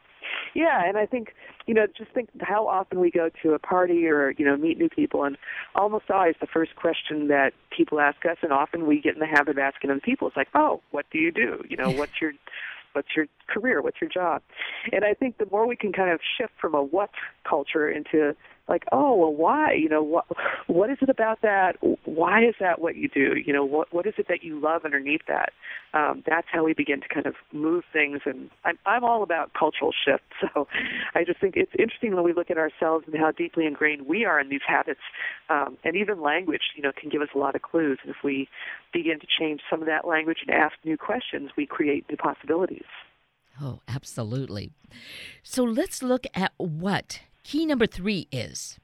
yeah, 0.55 0.83
and 0.85 0.97
I 0.97 1.05
think 1.05 1.33
you 1.65 1.73
know, 1.73 1.87
just 1.97 2.11
think 2.11 2.29
how 2.41 2.67
often 2.67 2.99
we 2.99 3.09
go 3.09 3.29
to 3.41 3.53
a 3.53 3.59
party 3.59 4.05
or 4.07 4.33
you 4.37 4.45
know 4.45 4.57
meet 4.57 4.77
new 4.77 4.89
people, 4.89 5.23
and 5.23 5.37
almost 5.75 6.09
always 6.11 6.35
the 6.39 6.47
first 6.47 6.75
question 6.75 7.27
that 7.29 7.53
people 7.75 7.99
ask 7.99 8.25
us, 8.25 8.37
and 8.41 8.51
often 8.51 8.85
we 8.85 9.01
get 9.01 9.13
in 9.13 9.19
the 9.19 9.27
habit 9.27 9.51
of 9.51 9.57
asking 9.57 9.89
other 9.89 9.99
people, 9.99 10.27
is 10.27 10.33
like, 10.35 10.49
"Oh, 10.53 10.81
what 10.91 11.05
do 11.11 11.17
you 11.17 11.31
do? 11.31 11.63
You 11.69 11.77
know, 11.77 11.89
what's 11.91 12.13
your 12.21 12.33
what's 12.93 13.15
your 13.15 13.25
career? 13.47 13.81
What's 13.81 14.01
your 14.01 14.09
job?" 14.09 14.41
And 14.91 15.05
I 15.05 15.13
think 15.13 15.37
the 15.37 15.47
more 15.51 15.65
we 15.67 15.75
can 15.75 15.93
kind 15.93 16.11
of 16.11 16.19
shift 16.37 16.53
from 16.59 16.75
a 16.75 16.83
what 16.83 17.11
culture 17.47 17.89
into 17.89 18.35
like, 18.67 18.83
oh, 18.91 19.15
well, 19.15 19.33
why? 19.33 19.73
You 19.73 19.89
know, 19.89 20.01
what 20.01 20.25
what 20.67 20.89
is 20.89 20.97
it 21.01 21.09
about 21.09 21.41
that? 21.41 21.75
Why 22.05 22.45
is 22.45 22.55
that 22.59 22.79
what 22.79 22.95
you 22.95 23.09
do? 23.09 23.35
You 23.45 23.51
know, 23.51 23.65
what 23.65 23.93
what 23.93 24.05
is 24.05 24.13
it 24.17 24.27
that 24.29 24.43
you 24.43 24.59
love 24.59 24.85
underneath 24.85 25.21
that? 25.27 25.51
Um, 25.93 26.23
that's 26.25 26.47
how 26.51 26.63
we 26.63 26.73
begin 26.73 27.01
to 27.01 27.07
kind 27.07 27.25
of 27.25 27.35
move 27.51 27.83
things. 27.91 28.21
And 28.25 28.49
I'm 28.63 28.79
I'm 28.85 29.03
all 29.03 29.21
about 29.21 29.51
cultural 29.53 29.91
shift. 29.91 30.23
So 30.53 30.67
I 31.15 31.23
just 31.23 31.39
think 31.39 31.55
it's 31.55 31.71
interesting 31.79 32.13
when 32.15 32.23
we 32.23 32.33
look 32.33 32.51
at 32.51 32.57
ourselves 32.57 33.05
and 33.07 33.15
how 33.15 33.31
deeply 33.31 33.65
ingrained 33.65 34.07
we 34.07 34.25
are 34.25 34.39
in 34.39 34.49
these 34.49 34.61
habits. 34.67 34.99
Um, 35.49 35.77
and 35.83 35.95
even 35.95 36.21
language, 36.21 36.61
you 36.75 36.83
know, 36.83 36.91
can 36.95 37.09
give 37.09 37.21
us 37.21 37.29
a 37.33 37.37
lot 37.37 37.55
of 37.55 37.61
clues. 37.61 37.97
And 38.03 38.11
if 38.11 38.17
we 38.23 38.49
begin 38.91 39.19
to 39.19 39.27
change 39.39 39.61
some 39.69 39.79
of 39.81 39.87
that 39.87 40.05
language 40.05 40.39
and 40.45 40.55
ask 40.55 40.75
new 40.83 40.97
questions, 40.97 41.51
we 41.57 41.65
create 41.65 42.05
new 42.09 42.17
possibilities. 42.17 42.83
Oh, 43.61 43.79
absolutely. 43.87 44.71
So 45.43 45.63
let's 45.63 46.03
look 46.03 46.25
at 46.35 46.51
what 46.57 47.21
key 47.43 47.65
number 47.65 47.85
three 47.85 48.27
is? 48.31 48.79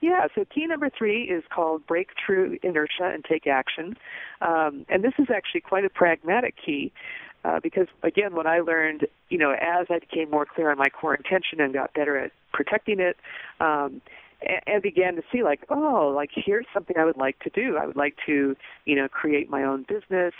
Yeah, 0.00 0.26
so 0.34 0.44
key 0.44 0.66
number 0.66 0.90
three 0.90 1.22
is 1.22 1.44
called 1.54 1.86
breakthrough 1.86 2.58
inertia 2.64 3.04
and 3.04 3.24
take 3.24 3.46
action. 3.46 3.96
Um, 4.40 4.84
and 4.88 5.04
this 5.04 5.12
is 5.18 5.28
actually 5.32 5.60
quite 5.60 5.84
a 5.84 5.90
pragmatic 5.90 6.56
key 6.64 6.92
uh, 7.44 7.60
because, 7.62 7.86
again, 8.02 8.34
what 8.34 8.46
I 8.46 8.60
learned, 8.60 9.06
you 9.28 9.38
know, 9.38 9.52
as 9.52 9.86
I 9.90 10.00
became 10.00 10.28
more 10.28 10.44
clear 10.44 10.72
on 10.72 10.78
my 10.78 10.88
core 10.88 11.14
intention 11.14 11.60
and 11.60 11.72
got 11.72 11.94
better 11.94 12.18
at 12.18 12.32
protecting 12.52 12.98
it, 12.98 13.16
um, 13.60 14.02
and, 14.44 14.60
and 14.66 14.82
began 14.82 15.14
to 15.14 15.22
see 15.30 15.44
like, 15.44 15.60
oh, 15.70 16.12
like 16.14 16.30
here's 16.34 16.66
something 16.74 16.96
I 16.96 17.04
would 17.04 17.16
like 17.16 17.38
to 17.40 17.50
do. 17.50 17.76
I 17.76 17.86
would 17.86 17.96
like 17.96 18.16
to, 18.26 18.56
you 18.84 18.96
know, 18.96 19.06
create 19.06 19.48
my 19.48 19.62
own 19.62 19.84
business. 19.88 20.34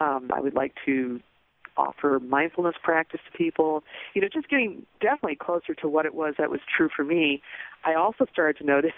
Um, 0.00 0.30
I 0.32 0.40
would 0.40 0.54
like 0.54 0.74
to 0.86 1.20
offer 1.78 2.20
mindfulness 2.20 2.74
practice 2.82 3.20
to 3.30 3.38
people. 3.38 3.84
You 4.14 4.22
know, 4.22 4.28
just 4.32 4.48
getting 4.48 4.84
definitely 5.00 5.36
closer 5.36 5.74
to 5.74 5.88
what 5.88 6.04
it 6.04 6.14
was 6.14 6.34
that 6.38 6.50
was 6.50 6.60
true 6.76 6.88
for 6.94 7.04
me. 7.04 7.40
I 7.84 7.94
also 7.94 8.26
started 8.30 8.58
to 8.58 8.64
notice 8.66 8.92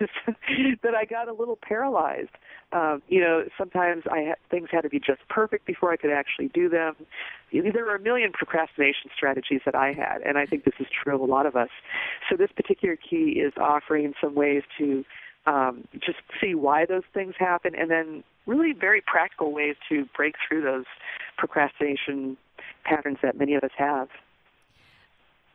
that 0.82 0.94
I 0.94 1.04
got 1.04 1.28
a 1.28 1.32
little 1.32 1.58
paralyzed. 1.60 2.30
Um, 2.72 3.02
you 3.08 3.20
know, 3.20 3.44
sometimes 3.58 4.04
I 4.10 4.20
had, 4.20 4.36
things 4.50 4.68
had 4.70 4.82
to 4.82 4.88
be 4.88 4.98
just 4.98 5.20
perfect 5.28 5.66
before 5.66 5.92
I 5.92 5.96
could 5.96 6.10
actually 6.10 6.48
do 6.48 6.68
them. 6.68 6.94
There 7.52 7.84
were 7.84 7.96
a 7.96 8.00
million 8.00 8.32
procrastination 8.32 9.10
strategies 9.14 9.60
that 9.64 9.74
I 9.74 9.92
had, 9.92 10.22
and 10.24 10.38
I 10.38 10.46
think 10.46 10.64
this 10.64 10.74
is 10.78 10.86
true 11.02 11.14
of 11.14 11.20
a 11.20 11.24
lot 11.24 11.46
of 11.46 11.56
us. 11.56 11.68
So 12.28 12.36
this 12.36 12.50
particular 12.54 12.96
key 12.96 13.40
is 13.44 13.52
offering 13.60 14.14
some 14.20 14.34
ways 14.34 14.62
to 14.78 15.04
um, 15.46 15.88
just 15.94 16.18
see 16.40 16.54
why 16.54 16.86
those 16.86 17.02
things 17.12 17.34
happen, 17.38 17.74
and 17.74 17.90
then 17.90 18.22
really 18.46 18.72
very 18.72 19.00
practical 19.00 19.52
ways 19.52 19.76
to 19.88 20.06
break 20.16 20.34
through 20.46 20.62
those 20.62 20.84
procrastination 21.38 22.36
patterns 22.84 23.18
that 23.22 23.38
many 23.38 23.54
of 23.54 23.64
us 23.64 23.70
have. 23.76 24.08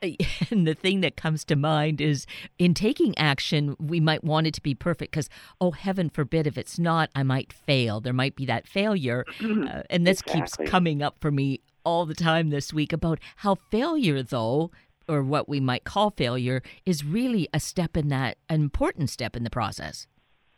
And 0.51 0.67
the 0.67 0.75
thing 0.75 1.01
that 1.01 1.15
comes 1.15 1.43
to 1.45 1.55
mind 1.55 1.99
is 1.99 2.27
in 2.59 2.73
taking 2.73 3.17
action, 3.17 3.75
we 3.79 3.99
might 3.99 4.23
want 4.23 4.47
it 4.47 4.53
to 4.55 4.61
be 4.61 4.75
perfect 4.75 5.11
because, 5.11 5.29
oh, 5.59 5.71
heaven 5.71 6.09
forbid, 6.09 6.45
if 6.45 6.57
it's 6.57 6.77
not, 6.77 7.09
I 7.15 7.23
might 7.23 7.51
fail. 7.51 7.99
There 7.99 8.13
might 8.13 8.35
be 8.35 8.45
that 8.45 8.67
failure. 8.67 9.25
Uh, 9.65 9.81
and 9.89 10.05
this 10.05 10.19
exactly. 10.19 10.65
keeps 10.65 10.71
coming 10.71 11.01
up 11.01 11.15
for 11.19 11.31
me 11.31 11.61
all 11.85 12.05
the 12.05 12.13
time 12.13 12.49
this 12.49 12.73
week 12.73 12.91
about 12.91 13.19
how 13.37 13.55
failure, 13.71 14.21
though, 14.21 14.69
or 15.07 15.23
what 15.23 15.47
we 15.47 15.59
might 15.59 15.85
call 15.85 16.11
failure, 16.11 16.61
is 16.85 17.05
really 17.05 17.47
a 17.53 17.59
step 17.59 17.95
in 17.95 18.09
that, 18.09 18.37
an 18.49 18.61
important 18.61 19.09
step 19.09 19.35
in 19.35 19.43
the 19.43 19.49
process. 19.49 20.07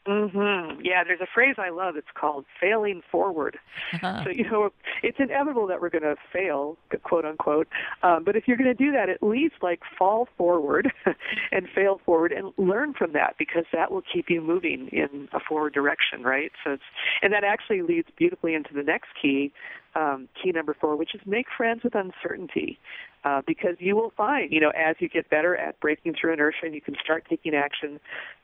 Mhm. 0.08 0.80
Yeah, 0.84 1.04
there's 1.04 1.20
a 1.20 1.28
phrase 1.34 1.56
I 1.58 1.70
love. 1.70 1.98
It's 1.98 2.08
called 2.14 2.46
failing 2.62 3.02
forward. 3.12 3.60
Uh-huh. 3.94 4.24
So 4.24 4.30
you 4.30 4.50
know, 4.50 4.72
it's 5.04 5.20
inevitable 5.20 5.68
that 5.68 5.82
we're 5.82 5.90
going 5.90 6.04
to 6.04 6.16
fail, 6.32 6.78
quote 7.04 7.26
unquote. 7.26 7.68
Um, 8.04 8.24
but 8.24 8.36
if 8.36 8.48
you're 8.48 8.58
going 8.58 8.74
to 8.76 8.86
do 8.86 8.92
that, 8.94 9.10
at 9.10 9.22
least 9.22 9.56
like 9.62 9.82
fall 9.98 10.30
forward 10.38 10.92
and 11.52 11.68
fail 11.76 12.00
forward 12.06 12.32
and 12.32 12.54
learn 12.58 12.94
from 12.94 13.12
that 13.14 13.36
because 13.38 13.66
that 13.74 13.92
will 13.92 14.02
keep 14.02 14.30
you 14.30 14.40
moving 14.42 14.88
in 14.94 15.28
a 15.34 15.40
forward 15.40 15.74
direction, 15.74 16.24
right? 16.24 16.52
So 16.64 16.72
it's 16.72 16.84
and 17.22 17.34
that 17.34 17.44
actually 17.44 17.82
leads 17.82 18.08
beautifully 18.18 18.54
into 18.54 18.74
the 18.74 18.84
next 18.84 19.10
key, 19.22 19.52
um, 19.96 20.30
key 20.42 20.52
number 20.52 20.74
four, 20.80 20.96
which 20.96 21.16
is 21.16 21.22
make 21.26 21.48
friends 21.56 21.84
with 21.84 21.96
uncertainty. 21.96 22.80
Uh, 23.26 23.42
because 23.46 23.76
you 23.80 23.94
will 23.94 24.14
find, 24.16 24.54
you 24.54 24.62
know, 24.62 24.70
as 24.70 24.96
you 25.00 25.10
get 25.10 25.30
better 25.30 25.58
at 25.58 25.78
breaking 25.82 26.14
through 26.14 26.32
inertia 26.32 26.60
and 26.64 26.74
you 26.74 26.80
can 26.80 26.96
start 27.04 27.26
taking 27.28 27.54
action, 27.54 28.00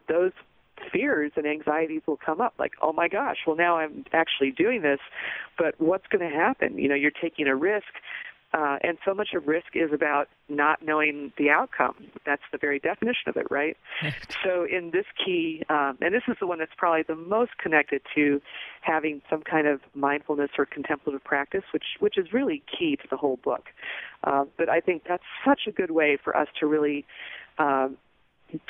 those 0.10 0.34
fears 0.92 1.32
and 1.36 1.46
anxieties 1.46 2.02
will 2.08 2.18
come 2.18 2.42
up 2.42 2.54
like 2.60 2.74
oh 2.82 2.94
my 2.94 3.08
gosh 3.08 3.38
well 3.46 3.56
now 3.56 3.78
i'm 3.78 4.06
actually 4.14 4.52
doing 4.52 4.82
this 4.82 5.00
but 5.58 5.76
what's 5.80 6.08
going 6.08 6.28
to 6.28 6.36
happen 6.36 6.78
you 6.78 6.88
know 6.88 6.96
you're 6.96 7.12
taking 7.12 7.48
a 7.48 7.56
risk 7.56 7.94
uh, 8.54 8.78
and 8.84 9.00
so 9.04 9.16
much 9.16 9.30
of 9.34 9.48
risk 9.48 9.68
is 9.74 9.92
about 9.92 10.30
not 10.48 10.84
knowing 10.86 11.34
the 11.40 11.50
outcome. 11.50 11.96
That's 12.24 12.44
the 12.52 12.60
very 12.60 12.78
definition 12.78 13.28
of 13.28 13.36
it, 13.36 13.48
right? 13.50 13.76
so 14.44 14.66
in 14.66 14.92
this 14.92 15.06
key, 15.26 15.64
um, 15.70 15.98
and 16.02 16.14
this 16.14 16.22
is 16.28 16.36
the 16.40 16.46
one 16.46 16.60
that's 16.60 16.74
probably 16.78 17.02
the 17.02 17.16
most 17.16 17.58
connected 17.58 18.04
to 18.14 18.42
having 18.82 19.24
some 19.28 19.42
kind 19.42 19.66
of 19.66 19.82
mindfulness 19.96 20.52
or 20.58 20.68
contemplative 20.68 21.24
practice, 21.24 21.64
which 21.72 21.98
which 22.00 22.18
is 22.18 22.32
really 22.32 22.62
key 22.68 22.96
to 22.96 23.08
the 23.10 23.18
whole 23.18 23.38
book. 23.38 23.70
Uh, 24.24 24.46
but 24.56 24.70
I 24.70 24.82
think 24.82 25.04
that's 25.08 25.24
such 25.44 25.62
a 25.68 25.72
good 25.72 25.92
way 25.92 26.18
for 26.24 26.38
us 26.38 26.48
to 26.60 26.68
really. 26.68 27.06
Um, 27.58 27.98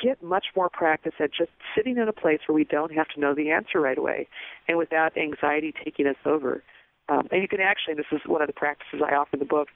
get 0.02 0.22
much 0.22 0.46
more 0.56 0.68
practice 0.68 1.14
at 1.20 1.30
just 1.32 1.50
sitting 1.76 1.96
in 1.96 2.08
a 2.08 2.12
place 2.12 2.40
where 2.46 2.54
we 2.54 2.64
don't 2.64 2.92
have 2.92 3.08
to 3.08 3.20
know 3.20 3.34
the 3.34 3.50
answer 3.50 3.80
right 3.80 3.98
away 3.98 4.28
and 4.68 4.78
without 4.78 5.16
anxiety 5.16 5.74
taking 5.84 6.06
us 6.06 6.16
over. 6.24 6.62
Um, 7.08 7.28
and 7.30 7.42
you 7.42 7.48
can 7.48 7.60
actually, 7.60 7.94
this 7.94 8.06
is 8.12 8.20
one 8.26 8.40
of 8.40 8.46
the 8.46 8.54
practices 8.54 9.00
I 9.06 9.14
offer 9.14 9.30
in 9.34 9.40
the 9.40 9.44
book, 9.44 9.68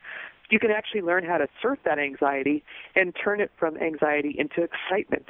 you 0.50 0.58
can 0.58 0.70
actually 0.70 1.02
learn 1.02 1.24
how 1.24 1.36
to 1.36 1.46
surf 1.60 1.78
that 1.84 1.98
anxiety 1.98 2.64
and 2.96 3.14
turn 3.22 3.40
it 3.40 3.50
from 3.58 3.76
anxiety 3.76 4.34
into 4.38 4.62
excitement. 4.62 5.26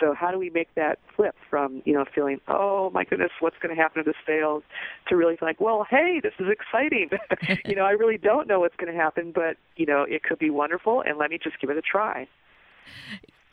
So 0.00 0.12
how 0.12 0.30
do 0.30 0.38
we 0.38 0.50
make 0.50 0.68
that 0.74 0.98
flip 1.14 1.36
from, 1.48 1.82
you 1.84 1.94
know, 1.94 2.04
feeling, 2.14 2.40
oh 2.48 2.90
my 2.90 3.04
goodness, 3.04 3.30
what's 3.40 3.56
going 3.62 3.74
to 3.74 3.80
happen 3.80 4.00
if 4.00 4.06
this 4.06 4.16
fails, 4.26 4.62
to 5.08 5.16
really 5.16 5.38
like, 5.40 5.60
well, 5.60 5.86
hey, 5.88 6.20
this 6.22 6.32
is 6.38 6.46
exciting. 6.50 7.10
you 7.64 7.76
know, 7.76 7.84
I 7.84 7.92
really 7.92 8.18
don't 8.18 8.48
know 8.48 8.60
what's 8.60 8.76
going 8.76 8.92
to 8.92 8.98
happen, 8.98 9.32
but, 9.32 9.56
you 9.76 9.86
know, 9.86 10.02
it 10.02 10.22
could 10.24 10.38
be 10.38 10.50
wonderful, 10.50 11.02
and 11.06 11.16
let 11.16 11.30
me 11.30 11.38
just 11.42 11.60
give 11.60 11.70
it 11.70 11.76
a 11.76 11.82
try. 11.82 12.26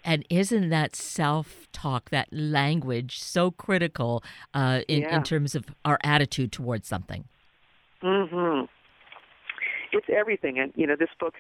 And 0.04 0.26
isn't 0.30 0.70
that 0.70 0.96
self 0.96 1.68
talk, 1.72 2.10
that 2.10 2.28
language, 2.32 3.20
so 3.20 3.52
critical 3.52 4.24
uh, 4.54 4.82
in, 4.88 5.02
yeah. 5.02 5.16
in 5.16 5.24
terms 5.24 5.56
of 5.56 5.66
our 5.86 5.98
attitude 6.04 6.52
towards 6.52 6.88
something? 6.88 7.26
Mm-hmm. 8.02 8.66
It's 9.94 10.08
everything, 10.12 10.58
and 10.58 10.74
you 10.76 10.88
know 10.88 10.96
this 10.98 11.10
book, 11.20 11.36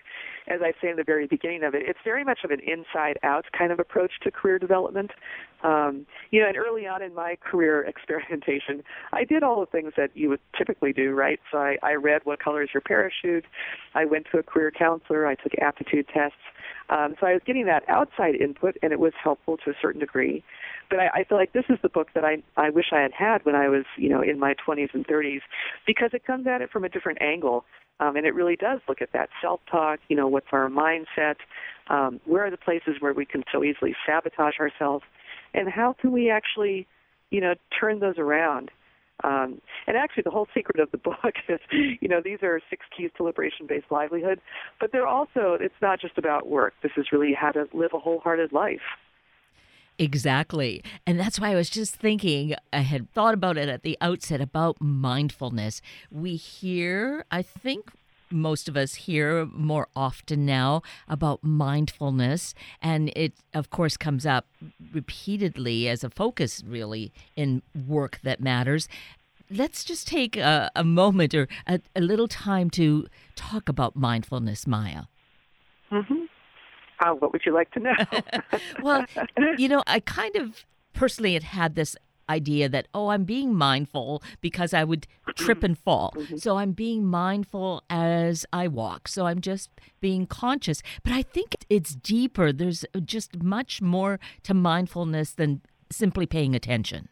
as 0.47 0.61
I 0.61 0.73
say 0.79 0.89
in 0.91 0.95
the 0.95 1.03
very 1.03 1.25
beginning 1.25 1.63
of 1.63 1.73
it, 1.73 1.83
it's 1.87 1.97
very 2.03 2.23
much 2.23 2.39
of 2.43 2.51
an 2.51 2.59
inside-out 2.59 3.45
kind 3.57 3.71
of 3.71 3.79
approach 3.79 4.11
to 4.21 4.29
career 4.29 4.59
development. 4.59 5.09
Um, 5.63 6.05
you 6.29 6.39
know, 6.39 6.47
and 6.47 6.55
early 6.55 6.85
on 6.85 7.01
in 7.01 7.15
my 7.15 7.35
career 7.43 7.83
experimentation, 7.87 8.83
I 9.11 9.23
did 9.23 9.41
all 9.41 9.59
the 9.59 9.65
things 9.65 9.93
that 9.97 10.11
you 10.13 10.29
would 10.29 10.39
typically 10.55 10.93
do, 10.93 11.13
right? 11.13 11.39
So 11.51 11.57
I, 11.57 11.77
I 11.81 11.93
read 11.93 12.21
What 12.25 12.39
Color 12.39 12.61
Is 12.61 12.69
Your 12.75 12.81
Parachute? 12.81 13.45
I 13.95 14.05
went 14.05 14.27
to 14.31 14.37
a 14.37 14.43
career 14.43 14.71
counselor. 14.71 15.25
I 15.25 15.33
took 15.33 15.53
aptitude 15.59 16.07
tests. 16.13 16.37
Um, 16.89 17.15
so 17.19 17.27
I 17.27 17.33
was 17.33 17.41
getting 17.45 17.65
that 17.65 17.83
outside 17.87 18.35
input, 18.35 18.77
and 18.81 18.91
it 18.91 18.99
was 18.99 19.13
helpful 19.21 19.57
to 19.57 19.71
a 19.71 19.73
certain 19.81 19.99
degree. 19.99 20.43
But 20.89 20.99
I, 20.99 21.09
I 21.13 21.23
feel 21.23 21.37
like 21.37 21.53
this 21.53 21.65
is 21.69 21.77
the 21.81 21.89
book 21.89 22.09
that 22.13 22.25
I 22.25 22.43
I 22.57 22.69
wish 22.69 22.87
I 22.91 23.01
had 23.01 23.13
had 23.13 23.45
when 23.45 23.55
I 23.55 23.69
was 23.69 23.85
you 23.97 24.09
know 24.09 24.21
in 24.21 24.39
my 24.39 24.55
20s 24.67 24.93
and 24.93 25.07
30s, 25.07 25.41
because 25.87 26.11
it 26.13 26.25
comes 26.25 26.47
at 26.47 26.61
it 26.61 26.69
from 26.71 26.83
a 26.83 26.89
different 26.89 27.21
angle, 27.21 27.65
um, 27.99 28.15
and 28.15 28.25
it 28.25 28.35
really 28.35 28.55
does 28.55 28.79
look 28.87 29.01
at 29.01 29.11
that 29.13 29.29
self-talk. 29.41 29.99
You 30.09 30.15
know, 30.15 30.27
what's 30.27 30.47
our 30.51 30.69
mindset? 30.69 31.35
Um, 31.89 32.19
where 32.25 32.45
are 32.45 32.51
the 32.51 32.57
places 32.57 32.95
where 32.99 33.13
we 33.13 33.25
can 33.25 33.43
so 33.51 33.63
easily 33.63 33.95
sabotage 34.05 34.59
ourselves, 34.59 35.05
and 35.53 35.69
how 35.69 35.95
can 35.99 36.11
we 36.11 36.29
actually, 36.29 36.87
you 37.29 37.41
know, 37.41 37.55
turn 37.79 37.99
those 37.99 38.17
around? 38.17 38.71
Um, 39.23 39.61
and 39.87 39.95
actually, 39.95 40.23
the 40.23 40.31
whole 40.31 40.47
secret 40.53 40.79
of 40.79 40.91
the 40.91 40.97
book 40.97 41.35
is, 41.49 41.59
you 41.71 42.07
know, 42.07 42.21
these 42.23 42.39
are 42.43 42.59
six 42.69 42.85
keys 42.95 43.11
to 43.17 43.23
liberation-based 43.23 43.91
livelihood, 43.91 44.41
but 44.79 44.91
they're 44.91 45.07
also, 45.07 45.57
it's 45.59 45.73
not 45.81 45.99
just 45.99 46.17
about 46.17 46.47
work. 46.47 46.73
This 46.83 46.91
is 46.97 47.07
really 47.11 47.33
how 47.33 47.51
to 47.51 47.67
live 47.73 47.91
a 47.93 47.99
wholehearted 47.99 48.51
life. 48.51 48.81
Exactly. 49.99 50.83
And 51.05 51.19
that's 51.19 51.39
why 51.39 51.51
I 51.51 51.55
was 51.55 51.69
just 51.69 51.95
thinking, 51.95 52.55
I 52.71 52.79
had 52.79 53.11
thought 53.11 53.33
about 53.33 53.57
it 53.57 53.69
at 53.69 53.83
the 53.83 53.97
outset 54.01 54.41
about 54.41 54.81
mindfulness. 54.81 55.81
We 56.11 56.35
hear, 56.35 57.25
I 57.29 57.43
think 57.43 57.91
most 58.33 58.67
of 58.67 58.75
us 58.75 58.95
hear 58.95 59.45
more 59.45 59.87
often 59.95 60.45
now 60.45 60.81
about 61.07 61.43
mindfulness, 61.43 62.53
and 62.81 63.09
it, 63.15 63.33
of 63.53 63.69
course, 63.69 63.95
comes 63.95 64.25
up 64.25 64.47
repeatedly 64.91 65.87
as 65.87 66.03
a 66.03 66.09
focus, 66.09 66.63
really, 66.65 67.13
in 67.35 67.61
work 67.87 68.19
that 68.23 68.41
matters. 68.41 68.87
Let's 69.49 69.83
just 69.83 70.07
take 70.07 70.35
a, 70.35 70.71
a 70.75 70.83
moment 70.83 71.33
or 71.33 71.47
a, 71.67 71.79
a, 71.95 72.01
little 72.01 72.27
time 72.27 72.69
to 72.71 73.07
talk 73.35 73.69
about 73.69 73.95
mindfulness, 73.95 74.65
Maia. 74.65 75.03
Mm-hmm. 75.91 76.23
Uh, 76.99 77.13
what 77.15 77.33
would 77.33 77.41
you 77.45 77.53
like 77.53 77.69
to 77.71 77.79
know? 77.79 77.93
well, 78.81 79.05
you 79.57 79.67
know, 79.67 79.83
I 79.85 79.99
kind 79.99 80.35
of 80.35 80.65
personally 80.93 81.33
had 81.33 81.43
had 81.43 81.75
this 81.75 81.95
idea 82.29 82.69
that 82.69 82.87
oh 82.93 83.09
i'm 83.09 83.23
being 83.23 83.53
mindful 83.53 84.21
because 84.41 84.73
i 84.73 84.83
would 84.83 85.07
trip 85.35 85.63
and 85.63 85.77
fall 85.77 86.13
mm-hmm. 86.15 86.37
so 86.37 86.57
i'm 86.57 86.71
being 86.71 87.05
mindful 87.05 87.83
as 87.89 88.45
i 88.53 88.67
walk 88.67 89.07
so 89.07 89.27
i'm 89.27 89.41
just 89.41 89.69
being 90.01 90.25
conscious 90.25 90.81
but 91.03 91.13
i 91.13 91.21
think 91.21 91.55
it's 91.69 91.95
deeper 91.95 92.51
there's 92.51 92.85
just 93.03 93.41
much 93.43 93.81
more 93.81 94.19
to 94.43 94.53
mindfulness 94.53 95.31
than 95.31 95.61
simply 95.91 96.25
paying 96.25 96.55
attention 96.55 97.09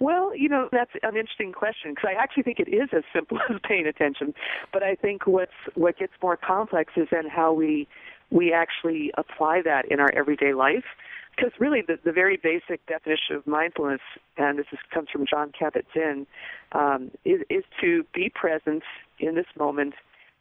well, 0.00 0.34
you 0.34 0.48
know, 0.48 0.68
that's 0.70 0.92
an 1.02 1.16
interesting 1.16 1.52
question 1.52 1.92
because 1.92 2.10
I 2.16 2.22
actually 2.22 2.44
think 2.44 2.60
it 2.60 2.68
is 2.68 2.88
as 2.92 3.02
simple 3.12 3.38
as 3.50 3.56
paying 3.66 3.86
attention. 3.86 4.34
But 4.72 4.82
I 4.82 4.94
think 4.94 5.26
what's 5.26 5.52
what 5.74 5.98
gets 5.98 6.12
more 6.22 6.36
complex 6.36 6.92
is 6.96 7.08
then 7.10 7.28
how 7.28 7.52
we 7.52 7.88
we 8.30 8.52
actually 8.52 9.10
apply 9.16 9.62
that 9.62 9.90
in 9.90 10.00
our 10.00 10.12
everyday 10.14 10.52
life. 10.52 10.84
Because 11.38 11.52
really, 11.60 11.82
the, 11.86 11.98
the 12.04 12.10
very 12.10 12.36
basic 12.36 12.84
definition 12.86 13.36
of 13.36 13.46
mindfulness, 13.46 14.00
and 14.36 14.58
this 14.58 14.66
is, 14.72 14.78
comes 14.92 15.08
from 15.12 15.24
Jon 15.24 15.52
Kabat-Zinn, 15.52 16.26
um, 16.72 17.12
is, 17.24 17.42
is 17.48 17.62
to 17.80 18.04
be 18.12 18.28
present 18.28 18.82
in 19.20 19.36
this 19.36 19.46
moment. 19.56 19.94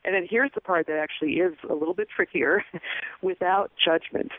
And 0.04 0.16
then 0.16 0.26
here's 0.28 0.50
the 0.56 0.62
part 0.62 0.88
that 0.88 0.98
actually 0.98 1.34
is 1.34 1.54
a 1.70 1.74
little 1.74 1.94
bit 1.94 2.08
trickier 2.10 2.64
without 3.22 3.72
judgment. 3.84 4.32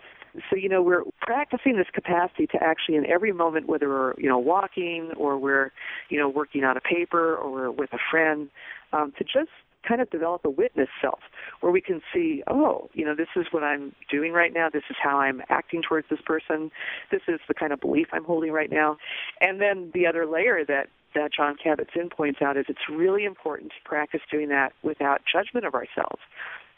So, 0.51 0.57
you 0.57 0.68
know, 0.68 0.83
we're 0.83 1.05
practicing 1.21 1.77
this 1.77 1.87
capacity 1.92 2.49
to 2.49 2.62
actually 2.62 2.97
in 2.97 3.07
every 3.07 3.33
moment, 3.33 3.68
whether 3.68 3.88
we're, 3.88 4.14
you 4.18 4.29
know, 4.29 4.38
walking 4.38 5.12
or 5.16 5.38
we're, 5.38 5.71
you 6.11 6.18
know, 6.18 6.29
working 6.29 6.64
on 6.64 6.77
a 6.77 6.81
paper 6.81 7.37
or 7.37 7.53
we're 7.53 7.71
with 7.71 7.92
a 7.92 7.99
friend, 8.11 8.49
um, 8.92 9.12
to 9.18 9.25
just 9.25 9.51
kind 9.87 10.01
of 10.01 10.11
develop 10.11 10.45
a 10.45 10.51
witness 10.51 10.88
self 11.01 11.21
where 11.61 11.73
we 11.73 11.81
can 11.81 12.01
see, 12.12 12.43
oh, 12.49 12.88
you 12.93 13.05
know, 13.05 13.14
this 13.14 13.29
is 13.37 13.47
what 13.51 13.62
I'm 13.62 13.95
doing 14.11 14.33
right 14.33 14.53
now. 14.53 14.69
This 14.73 14.85
is 14.91 14.97
how 15.03 15.19
I'm 15.19 15.43
acting 15.49 15.83
towards 15.83 16.09
this 16.11 16.21
person. 16.25 16.71
This 17.11 17.23
is 17.29 17.41
the 17.49 17.55
kind 17.55 17.73
of 17.73 17.81
belief 17.81 18.09
I'm 18.12 18.25
holding 18.25 18.53
right 18.53 18.71
now. 18.71 18.97
And 19.41 19.61
then 19.61 19.91
the 19.95 20.07
other 20.07 20.27
layer 20.27 20.64
that 20.67 20.88
that 21.14 21.33
Jon 21.33 21.57
Kabat-Zinn 21.57 22.11
points 22.11 22.43
out 22.43 22.59
is 22.59 22.67
it's 22.69 22.87
really 22.91 23.25
important 23.25 23.71
to 23.71 23.88
practice 23.88 24.21
doing 24.31 24.51
that 24.51 24.73
without 24.83 25.23
judgment 25.33 25.64
of 25.64 25.75
ourselves 25.75 26.21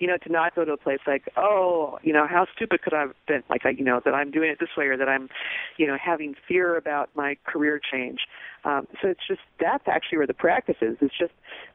you 0.01 0.07
know, 0.07 0.17
to 0.17 0.33
not 0.33 0.55
go 0.57 0.65
to 0.65 0.73
a 0.73 0.77
place 0.79 0.99
like, 1.07 1.29
oh, 1.37 1.99
you 2.03 2.13
know, 2.13 2.27
how 2.27 2.47
stupid 2.57 2.83
could 2.83 2.95
I 2.95 3.03
have 3.03 3.15
been? 3.29 3.43
Like, 3.51 3.63
you 3.79 3.85
know, 3.85 4.01
that 4.05 4.15
I'm 4.15 4.31
doing 4.31 4.51
it 4.51 4.59
this 4.59 4.71
way 4.77 4.87
or 4.87 4.97
that 4.97 5.09
I'm, 5.09 5.29
you 5.77 5.87
know, 5.87 5.97
having 6.03 6.35
fear 6.49 6.77
about 6.77 7.11
my 7.15 7.37
career 7.47 7.79
change. 7.93 8.21
Um, 8.65 8.89
so 9.01 9.09
it's 9.09 9.21
just 9.29 9.43
that's 9.61 9.85
actually 9.87 10.19
where 10.19 10.27
the 10.27 10.35
practice 10.35 10.77
is. 10.81 10.97
It's 11.03 11.17
just 11.17 11.33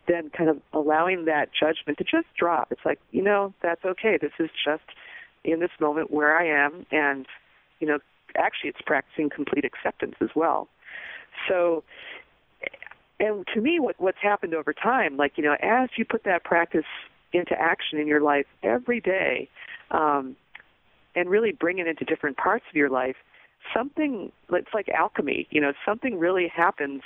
then 0.07 0.31
kind 0.35 0.49
of 0.49 0.57
allowing 0.73 1.25
that 1.25 1.49
judgment 1.57 1.99
to 1.99 2.03
just 2.03 2.27
drop. 2.38 2.71
It's 2.71 2.81
like, 2.83 2.99
you 3.11 3.21
know, 3.21 3.53
that's 3.61 3.85
okay. 3.85 4.17
This 4.19 4.33
is 4.39 4.49
just 4.65 4.83
in 5.43 5.59
this 5.59 5.71
moment 5.79 6.09
where 6.09 6.35
I 6.35 6.47
am, 6.47 6.88
and 6.91 7.27
you 7.79 7.88
know, 7.88 7.99
actually, 8.35 8.71
it's 8.71 8.81
practicing 8.83 9.29
complete 9.29 9.65
acceptance 9.65 10.15
as 10.19 10.29
well. 10.35 10.67
So 11.47 11.83
and 13.19 13.45
to 13.53 13.61
me 13.61 13.79
what 13.79 13.95
what's 13.99 14.17
happened 14.21 14.53
over 14.53 14.73
time 14.73 15.15
like 15.15 15.33
you 15.38 15.43
know 15.43 15.55
as 15.61 15.89
you 15.97 16.03
put 16.03 16.23
that 16.23 16.43
practice 16.43 16.85
into 17.33 17.53
action 17.59 17.99
in 17.99 18.07
your 18.07 18.21
life 18.21 18.45
every 18.63 18.99
day 18.99 19.49
um, 19.91 20.35
and 21.15 21.29
really 21.29 21.51
bring 21.51 21.79
it 21.79 21.88
into 21.88 22.05
different 22.05 22.38
parts 22.38 22.65
of 22.69 22.75
your 22.75 22.89
life, 22.89 23.15
something 23.73 24.31
it's 24.51 24.73
like 24.73 24.89
alchemy. 24.89 25.47
You 25.49 25.61
know, 25.61 25.73
something 25.85 26.19
really 26.19 26.47
happens 26.47 27.01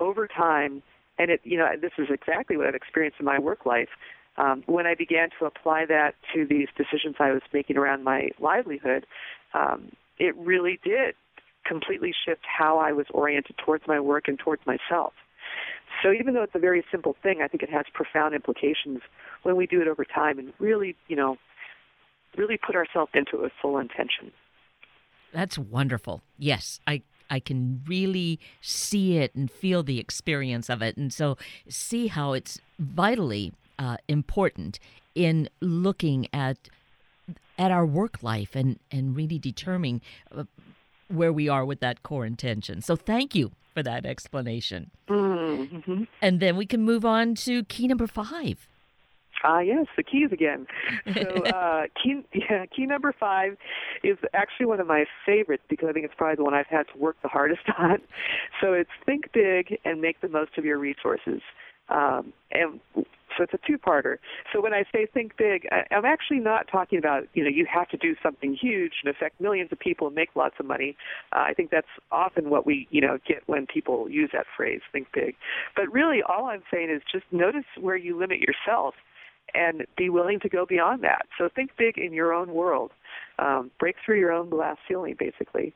over 0.00 0.26
time, 0.26 0.82
and 1.18 1.30
it 1.30 1.40
you 1.44 1.58
know 1.58 1.68
this 1.80 1.92
is 1.98 2.08
exactly 2.10 2.56
what 2.56 2.66
I've 2.66 2.74
experienced 2.74 3.20
in 3.20 3.26
my 3.26 3.38
work 3.38 3.64
life. 3.66 3.88
Um, 4.38 4.62
when 4.66 4.86
I 4.86 4.94
began 4.94 5.28
to 5.38 5.44
apply 5.44 5.84
that 5.86 6.14
to 6.34 6.46
these 6.46 6.68
decisions 6.76 7.16
I 7.18 7.32
was 7.32 7.42
making 7.52 7.76
around 7.76 8.02
my 8.02 8.30
livelihood, 8.40 9.06
um, 9.52 9.92
it 10.18 10.34
really 10.36 10.80
did 10.82 11.14
completely 11.64 12.12
shift 12.26 12.42
how 12.46 12.78
I 12.78 12.92
was 12.92 13.06
oriented 13.10 13.56
towards 13.58 13.86
my 13.86 14.00
work 14.00 14.28
and 14.28 14.38
towards 14.38 14.62
myself. 14.66 15.12
So 16.02 16.12
even 16.12 16.34
though 16.34 16.42
it's 16.42 16.54
a 16.54 16.58
very 16.58 16.84
simple 16.90 17.14
thing, 17.22 17.40
I 17.42 17.48
think 17.48 17.62
it 17.62 17.70
has 17.70 17.84
profound 17.92 18.34
implications 18.34 19.00
when 19.42 19.56
we 19.56 19.66
do 19.66 19.80
it 19.80 19.88
over 19.88 20.04
time 20.04 20.38
and 20.38 20.52
really, 20.58 20.96
you 21.08 21.16
know, 21.16 21.36
really 22.36 22.56
put 22.56 22.74
ourselves 22.74 23.12
into 23.14 23.44
a 23.44 23.50
full 23.60 23.78
intention. 23.78 24.32
That's 25.32 25.58
wonderful. 25.58 26.22
Yes, 26.38 26.80
I 26.86 27.02
I 27.30 27.40
can 27.40 27.82
really 27.86 28.38
see 28.60 29.16
it 29.16 29.34
and 29.34 29.50
feel 29.50 29.82
the 29.82 29.98
experience 29.98 30.68
of 30.68 30.82
it, 30.82 30.96
and 30.96 31.12
so 31.12 31.38
see 31.68 32.08
how 32.08 32.32
it's 32.32 32.60
vitally 32.78 33.52
uh, 33.78 33.96
important 34.08 34.78
in 35.14 35.48
looking 35.60 36.26
at 36.32 36.68
at 37.58 37.70
our 37.70 37.86
work 37.86 38.22
life 38.22 38.54
and 38.54 38.78
and 38.90 39.16
really 39.16 39.38
determining 39.38 40.00
uh, 40.36 40.44
where 41.08 41.32
we 41.32 41.48
are 41.48 41.64
with 41.64 41.80
that 41.80 42.02
core 42.02 42.26
intention. 42.26 42.82
So 42.82 42.96
thank 42.96 43.34
you 43.34 43.52
for 43.72 43.82
that 43.82 44.06
explanation. 44.06 44.90
Mm-hmm. 45.08 46.04
And 46.20 46.40
then 46.40 46.56
we 46.56 46.66
can 46.66 46.82
move 46.82 47.04
on 47.04 47.34
to 47.36 47.64
key 47.64 47.86
number 47.86 48.06
five. 48.06 48.68
Ah, 49.44 49.60
yes, 49.60 49.86
the 49.96 50.02
keys 50.02 50.30
again. 50.30 50.66
So, 51.14 51.20
uh, 51.46 51.86
key, 52.00 52.22
yeah, 52.32 52.66
key 52.66 52.86
number 52.86 53.12
five 53.18 53.56
is 54.04 54.16
actually 54.34 54.66
one 54.66 54.80
of 54.80 54.86
my 54.86 55.04
favorites 55.26 55.64
because 55.68 55.88
I 55.88 55.92
think 55.92 56.04
it's 56.04 56.14
probably 56.16 56.36
the 56.36 56.44
one 56.44 56.54
I've 56.54 56.66
had 56.66 56.84
to 56.92 56.98
work 56.98 57.16
the 57.22 57.28
hardest 57.28 57.62
on. 57.78 57.98
So 58.60 58.72
it's 58.72 58.90
think 59.04 59.32
big 59.32 59.78
and 59.84 60.00
make 60.00 60.20
the 60.20 60.28
most 60.28 60.58
of 60.58 60.64
your 60.64 60.78
resources. 60.78 61.40
Um, 61.88 62.32
and 62.52 62.80
so 63.36 63.44
it's 63.44 63.54
a 63.54 63.58
two-parter. 63.66 64.16
So 64.52 64.60
when 64.60 64.72
I 64.72 64.84
say 64.92 65.06
think 65.06 65.36
big, 65.36 65.66
I, 65.70 65.84
I'm 65.94 66.04
actually 66.04 66.40
not 66.40 66.68
talking 66.70 66.98
about 66.98 67.24
you 67.34 67.42
know 67.44 67.50
you 67.50 67.66
have 67.72 67.88
to 67.90 67.96
do 67.96 68.14
something 68.22 68.56
huge 68.60 68.94
and 69.02 69.14
affect 69.14 69.40
millions 69.40 69.70
of 69.72 69.78
people 69.78 70.06
and 70.06 70.16
make 70.16 70.30
lots 70.34 70.54
of 70.58 70.66
money. 70.66 70.96
Uh, 71.32 71.44
I 71.48 71.54
think 71.54 71.70
that's 71.70 71.86
often 72.10 72.50
what 72.50 72.66
we 72.66 72.88
you 72.90 73.00
know 73.00 73.18
get 73.26 73.42
when 73.46 73.66
people 73.66 74.08
use 74.10 74.30
that 74.32 74.46
phrase, 74.56 74.80
think 74.92 75.08
big. 75.14 75.34
But 75.76 75.92
really, 75.92 76.22
all 76.22 76.46
I'm 76.46 76.62
saying 76.72 76.90
is 76.90 77.02
just 77.10 77.24
notice 77.30 77.64
where 77.80 77.96
you 77.96 78.18
limit 78.18 78.38
yourself 78.40 78.94
and 79.54 79.84
be 79.96 80.08
willing 80.08 80.40
to 80.40 80.48
go 80.48 80.64
beyond 80.64 81.02
that. 81.02 81.26
So 81.38 81.48
think 81.54 81.72
big 81.76 81.98
in 81.98 82.12
your 82.12 82.32
own 82.32 82.54
world. 82.54 82.90
Um, 83.38 83.70
break 83.78 83.96
through 84.04 84.18
your 84.18 84.32
own 84.32 84.50
glass 84.50 84.76
ceiling, 84.88 85.16
basically. 85.18 85.74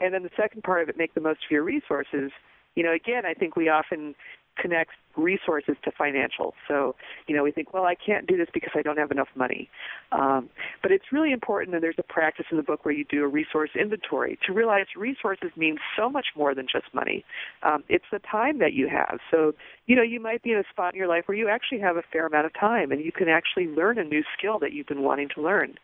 And 0.00 0.14
then 0.14 0.22
the 0.22 0.30
second 0.36 0.62
part 0.62 0.82
of 0.82 0.88
it, 0.88 0.96
make 0.96 1.14
the 1.14 1.20
most 1.20 1.44
of 1.44 1.50
your 1.50 1.62
resources. 1.62 2.30
You 2.74 2.82
know, 2.84 2.92
again, 2.92 3.24
I 3.26 3.34
think 3.34 3.56
we 3.56 3.68
often 3.68 4.14
connect 4.58 4.90
resources 5.18 5.76
to 5.84 5.90
financial. 5.90 6.54
So, 6.66 6.94
you 7.26 7.36
know, 7.36 7.42
we 7.42 7.50
think, 7.50 7.74
well, 7.74 7.84
I 7.84 7.94
can't 7.94 8.26
do 8.26 8.36
this 8.36 8.48
because 8.54 8.70
I 8.74 8.82
don't 8.82 8.98
have 8.98 9.10
enough 9.10 9.28
money. 9.34 9.68
Um, 10.12 10.48
but 10.82 10.92
it's 10.92 11.06
really 11.12 11.32
important, 11.32 11.74
and 11.74 11.82
there's 11.82 11.98
a 11.98 12.02
practice 12.02 12.46
in 12.50 12.56
the 12.56 12.62
book 12.62 12.84
where 12.84 12.94
you 12.94 13.04
do 13.04 13.24
a 13.24 13.28
resource 13.28 13.70
inventory 13.78 14.38
to 14.46 14.52
realize 14.52 14.86
resources 14.96 15.50
mean 15.56 15.78
so 15.96 16.08
much 16.08 16.26
more 16.36 16.54
than 16.54 16.66
just 16.70 16.86
money. 16.94 17.24
Um, 17.62 17.84
it's 17.88 18.04
the 18.10 18.20
time 18.20 18.58
that 18.58 18.72
you 18.72 18.88
have. 18.88 19.18
So, 19.30 19.54
you 19.86 19.96
know, 19.96 20.02
you 20.02 20.20
might 20.20 20.42
be 20.42 20.52
in 20.52 20.58
a 20.58 20.64
spot 20.70 20.94
in 20.94 20.98
your 20.98 21.08
life 21.08 21.24
where 21.26 21.36
you 21.36 21.48
actually 21.48 21.80
have 21.80 21.96
a 21.96 22.02
fair 22.12 22.26
amount 22.26 22.46
of 22.46 22.54
time 22.54 22.92
and 22.92 23.04
you 23.04 23.12
can 23.12 23.28
actually 23.28 23.66
learn 23.66 23.98
a 23.98 24.04
new 24.04 24.22
skill 24.36 24.58
that 24.60 24.72
you've 24.72 24.86
been 24.86 25.02
wanting 25.02 25.28
to 25.34 25.42
learn. 25.42 25.74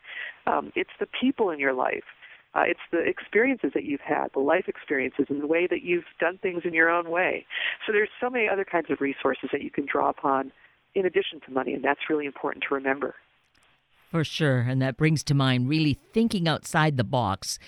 Um, 0.47 0.71
it's 0.75 0.91
the 0.99 1.07
people 1.19 1.49
in 1.49 1.59
your 1.59 1.73
life. 1.73 2.03
Uh, 2.55 2.61
it's 2.65 2.79
the 2.91 2.99
experiences 2.99 3.71
that 3.73 3.83
you've 3.83 4.01
had, 4.01 4.27
the 4.33 4.39
life 4.39 4.65
experiences, 4.67 5.25
and 5.29 5.41
the 5.41 5.47
way 5.47 5.67
that 5.67 5.83
you've 5.83 6.05
done 6.19 6.37
things 6.37 6.61
in 6.63 6.73
your 6.73 6.89
own 6.89 7.09
way. 7.09 7.45
So 7.85 7.91
there's 7.91 8.09
so 8.21 8.29
many 8.29 8.47
other 8.47 8.63
kinds 8.63 8.89
of 8.89 9.01
resources 9.01 9.49
that 9.51 9.61
you 9.61 9.69
can 9.69 9.85
draw 9.85 10.09
upon 10.09 10.51
in 10.95 11.05
addition 11.05 11.41
to 11.45 11.51
money, 11.51 11.73
and 11.73 11.83
that's 11.83 11.99
really 12.09 12.25
important 12.25 12.63
to 12.69 12.73
remember. 12.73 13.15
For 14.11 14.23
sure. 14.23 14.59
And 14.59 14.81
that 14.81 14.95
brings 14.95 15.23
to 15.25 15.33
mind 15.33 15.67
really 15.67 15.99
thinking 16.13 16.47
outside 16.47 16.95
the 16.95 17.03
box 17.03 17.59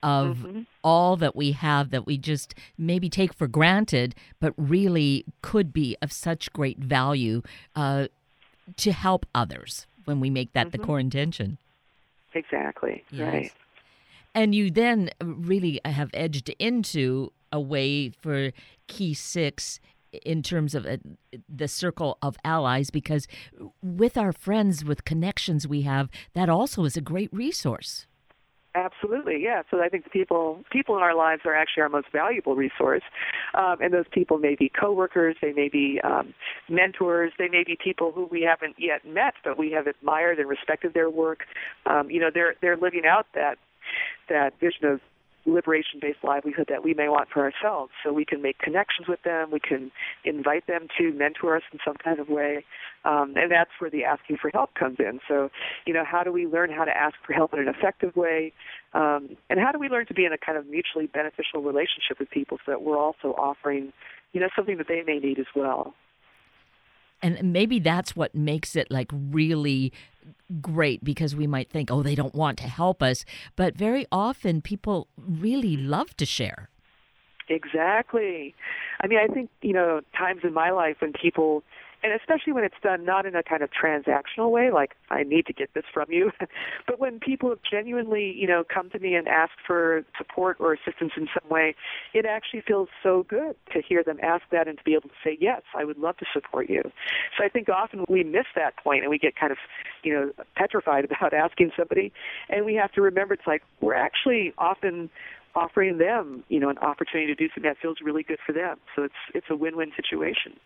of 0.00 0.36
mm-hmm. 0.38 0.60
all 0.84 1.16
that 1.16 1.34
we 1.34 1.52
have 1.52 1.90
that 1.90 2.06
we 2.06 2.16
just 2.16 2.54
maybe 2.76 3.08
take 3.08 3.34
for 3.34 3.48
granted, 3.48 4.14
but 4.38 4.54
really 4.56 5.24
could 5.42 5.72
be 5.72 5.96
of 6.00 6.12
such 6.12 6.52
great 6.52 6.78
value 6.78 7.42
uh, 7.74 8.06
to 8.76 8.92
help 8.92 9.26
others 9.34 9.86
when 10.04 10.20
we 10.20 10.30
make 10.30 10.52
that 10.52 10.68
mm-hmm. 10.68 10.80
the 10.80 10.86
core 10.86 11.00
intention. 11.00 11.58
Exactly. 12.34 13.02
Yes. 13.10 13.32
Right. 13.32 13.52
And 14.38 14.54
you 14.54 14.70
then 14.70 15.10
really 15.20 15.80
have 15.84 16.10
edged 16.14 16.48
into 16.60 17.32
a 17.50 17.60
way 17.60 18.10
for 18.10 18.52
Key 18.86 19.12
Six 19.12 19.80
in 20.12 20.44
terms 20.44 20.76
of 20.76 20.86
uh, 20.86 20.98
the 21.48 21.66
circle 21.66 22.18
of 22.22 22.36
allies 22.44 22.90
because 22.90 23.26
with 23.82 24.16
our 24.16 24.32
friends 24.32 24.84
with 24.84 25.04
connections 25.04 25.66
we 25.66 25.82
have 25.82 26.08
that 26.34 26.48
also 26.48 26.84
is 26.84 26.96
a 26.96 27.00
great 27.00 27.30
resource. 27.32 28.06
Absolutely 28.76 29.42
yeah. 29.42 29.62
So 29.72 29.82
i 29.82 29.88
think 29.88 30.08
people 30.12 30.62
people 30.70 30.96
in 30.96 31.02
our 31.02 31.16
lives 31.16 31.42
are 31.44 31.54
actually 31.54 31.82
our 31.82 31.88
most 31.88 32.06
valuable 32.12 32.54
resource. 32.54 33.02
Um, 33.54 33.78
and 33.80 33.92
those 33.92 34.06
people 34.12 34.38
may 34.38 34.54
be 34.54 34.68
coworkers 34.68 35.34
they 35.42 35.52
may 35.52 35.68
be 35.68 36.00
um, 36.04 36.32
mentors 36.68 37.32
they 37.38 37.48
may 37.48 37.64
be 37.64 37.76
people 37.82 38.12
who 38.12 38.26
we 38.26 38.42
haven't 38.42 38.76
yet 38.78 39.04
met 39.04 39.34
but 39.42 39.58
we 39.58 39.72
have 39.72 39.88
admired 39.88 40.38
and 40.38 40.48
respected 40.48 40.94
their 40.94 41.10
work. 41.10 41.40
Um, 41.86 42.08
you 42.08 42.20
know 42.20 42.30
they're 42.32 42.54
they're 42.62 42.76
living 42.76 43.02
out 43.04 43.26
that 43.34 43.58
that 44.28 44.58
vision 44.60 44.84
of 44.86 45.00
liberation 45.48 45.98
based 46.00 46.18
livelihood 46.22 46.66
that 46.68 46.84
we 46.84 46.94
may 46.94 47.08
want 47.08 47.28
for 47.32 47.42
ourselves. 47.42 47.90
So 48.04 48.12
we 48.12 48.24
can 48.24 48.42
make 48.42 48.58
connections 48.58 49.08
with 49.08 49.22
them, 49.22 49.50
we 49.50 49.60
can 49.60 49.90
invite 50.24 50.66
them 50.66 50.88
to 50.98 51.12
mentor 51.12 51.56
us 51.56 51.62
in 51.72 51.78
some 51.84 51.96
kind 52.02 52.20
of 52.20 52.28
way. 52.28 52.64
Um, 53.04 53.34
and 53.36 53.50
that's 53.50 53.70
where 53.78 53.90
the 53.90 54.04
asking 54.04 54.36
for 54.40 54.50
help 54.52 54.74
comes 54.74 54.96
in. 54.98 55.20
So, 55.26 55.50
you 55.86 55.94
know, 55.94 56.04
how 56.04 56.22
do 56.22 56.32
we 56.32 56.46
learn 56.46 56.70
how 56.70 56.84
to 56.84 56.96
ask 56.96 57.14
for 57.26 57.32
help 57.32 57.54
in 57.54 57.60
an 57.60 57.68
effective 57.68 58.14
way? 58.14 58.52
Um, 58.92 59.36
and 59.48 59.58
how 59.58 59.72
do 59.72 59.78
we 59.78 59.88
learn 59.88 60.06
to 60.06 60.14
be 60.14 60.24
in 60.24 60.32
a 60.32 60.38
kind 60.38 60.58
of 60.58 60.66
mutually 60.66 61.06
beneficial 61.06 61.62
relationship 61.62 62.18
with 62.18 62.30
people 62.30 62.58
so 62.64 62.72
that 62.72 62.82
we're 62.82 62.98
also 62.98 63.34
offering, 63.38 63.92
you 64.32 64.40
know, 64.40 64.48
something 64.54 64.76
that 64.78 64.88
they 64.88 65.02
may 65.06 65.18
need 65.18 65.38
as 65.38 65.46
well? 65.56 65.94
And 67.22 67.52
maybe 67.52 67.78
that's 67.78 68.14
what 68.14 68.34
makes 68.34 68.76
it 68.76 68.90
like 68.90 69.10
really 69.12 69.92
great 70.60 71.02
because 71.02 71.34
we 71.34 71.46
might 71.46 71.70
think, 71.70 71.90
oh, 71.90 72.02
they 72.02 72.14
don't 72.14 72.34
want 72.34 72.58
to 72.58 72.68
help 72.68 73.02
us. 73.02 73.24
But 73.56 73.76
very 73.76 74.06
often 74.12 74.62
people 74.62 75.08
really 75.16 75.76
love 75.76 76.16
to 76.18 76.26
share. 76.26 76.70
Exactly. 77.48 78.54
I 79.00 79.06
mean, 79.06 79.18
I 79.18 79.32
think, 79.32 79.50
you 79.62 79.72
know, 79.72 80.00
times 80.16 80.42
in 80.44 80.52
my 80.52 80.70
life 80.70 80.96
when 81.00 81.12
people 81.12 81.62
and 82.02 82.12
especially 82.12 82.52
when 82.52 82.64
it's 82.64 82.76
done 82.82 83.04
not 83.04 83.26
in 83.26 83.34
a 83.34 83.42
kind 83.42 83.62
of 83.62 83.70
transactional 83.70 84.50
way, 84.50 84.70
like 84.70 84.94
I 85.10 85.22
need 85.22 85.46
to 85.46 85.52
get 85.52 85.74
this 85.74 85.84
from 85.92 86.06
you, 86.10 86.30
but 86.86 86.98
when 86.98 87.18
people 87.20 87.54
genuinely, 87.68 88.32
you 88.36 88.46
know, 88.46 88.64
come 88.64 88.90
to 88.90 88.98
me 88.98 89.14
and 89.14 89.26
ask 89.28 89.52
for 89.66 90.04
support 90.16 90.56
or 90.60 90.72
assistance 90.72 91.12
in 91.16 91.28
some 91.38 91.48
way, 91.50 91.74
it 92.14 92.24
actually 92.26 92.62
feels 92.66 92.88
so 93.02 93.24
good 93.28 93.56
to 93.72 93.82
hear 93.82 94.02
them 94.02 94.18
ask 94.22 94.42
that 94.52 94.68
and 94.68 94.78
to 94.78 94.84
be 94.84 94.92
able 94.92 95.08
to 95.08 95.14
say, 95.24 95.36
yes, 95.40 95.62
I 95.76 95.84
would 95.84 95.98
love 95.98 96.16
to 96.18 96.26
support 96.32 96.70
you. 96.70 96.82
So 97.36 97.44
I 97.44 97.48
think 97.48 97.68
often 97.68 98.04
we 98.08 98.24
miss 98.24 98.46
that 98.54 98.76
point 98.76 99.02
and 99.02 99.10
we 99.10 99.18
get 99.18 99.36
kind 99.36 99.52
of, 99.52 99.58
you 100.02 100.12
know, 100.12 100.32
petrified 100.56 101.04
about 101.10 101.32
asking 101.34 101.72
somebody, 101.76 102.12
and 102.48 102.64
we 102.64 102.74
have 102.74 102.92
to 102.92 103.02
remember 103.02 103.34
it's 103.34 103.46
like 103.46 103.62
we're 103.80 103.94
actually 103.94 104.52
often 104.58 105.10
offering 105.54 105.98
them, 105.98 106.44
you 106.48 106.60
know, 106.60 106.68
an 106.68 106.78
opportunity 106.78 107.26
to 107.26 107.34
do 107.34 107.48
something 107.48 107.68
that 107.68 107.78
feels 107.80 107.98
really 108.02 108.22
good 108.22 108.38
for 108.46 108.52
them. 108.52 108.78
So 108.94 109.02
it's 109.02 109.14
it's 109.34 109.46
a 109.50 109.56
win-win 109.56 109.92
situation. 109.96 110.58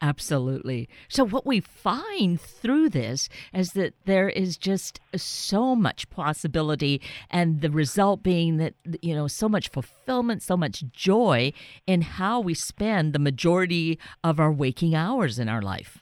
Absolutely. 0.00 0.88
So, 1.08 1.24
what 1.24 1.44
we 1.44 1.58
find 1.58 2.40
through 2.40 2.90
this 2.90 3.28
is 3.52 3.72
that 3.72 3.94
there 4.04 4.28
is 4.28 4.56
just 4.56 5.00
so 5.16 5.74
much 5.74 6.08
possibility, 6.10 7.00
and 7.30 7.62
the 7.62 7.70
result 7.70 8.22
being 8.22 8.58
that, 8.58 8.74
you 9.02 9.14
know, 9.14 9.26
so 9.26 9.48
much 9.48 9.70
fulfillment, 9.70 10.42
so 10.42 10.56
much 10.56 10.84
joy 10.92 11.52
in 11.86 12.02
how 12.02 12.38
we 12.38 12.54
spend 12.54 13.12
the 13.12 13.18
majority 13.18 13.98
of 14.22 14.38
our 14.38 14.52
waking 14.52 14.94
hours 14.94 15.38
in 15.40 15.48
our 15.48 15.62
life. 15.62 15.98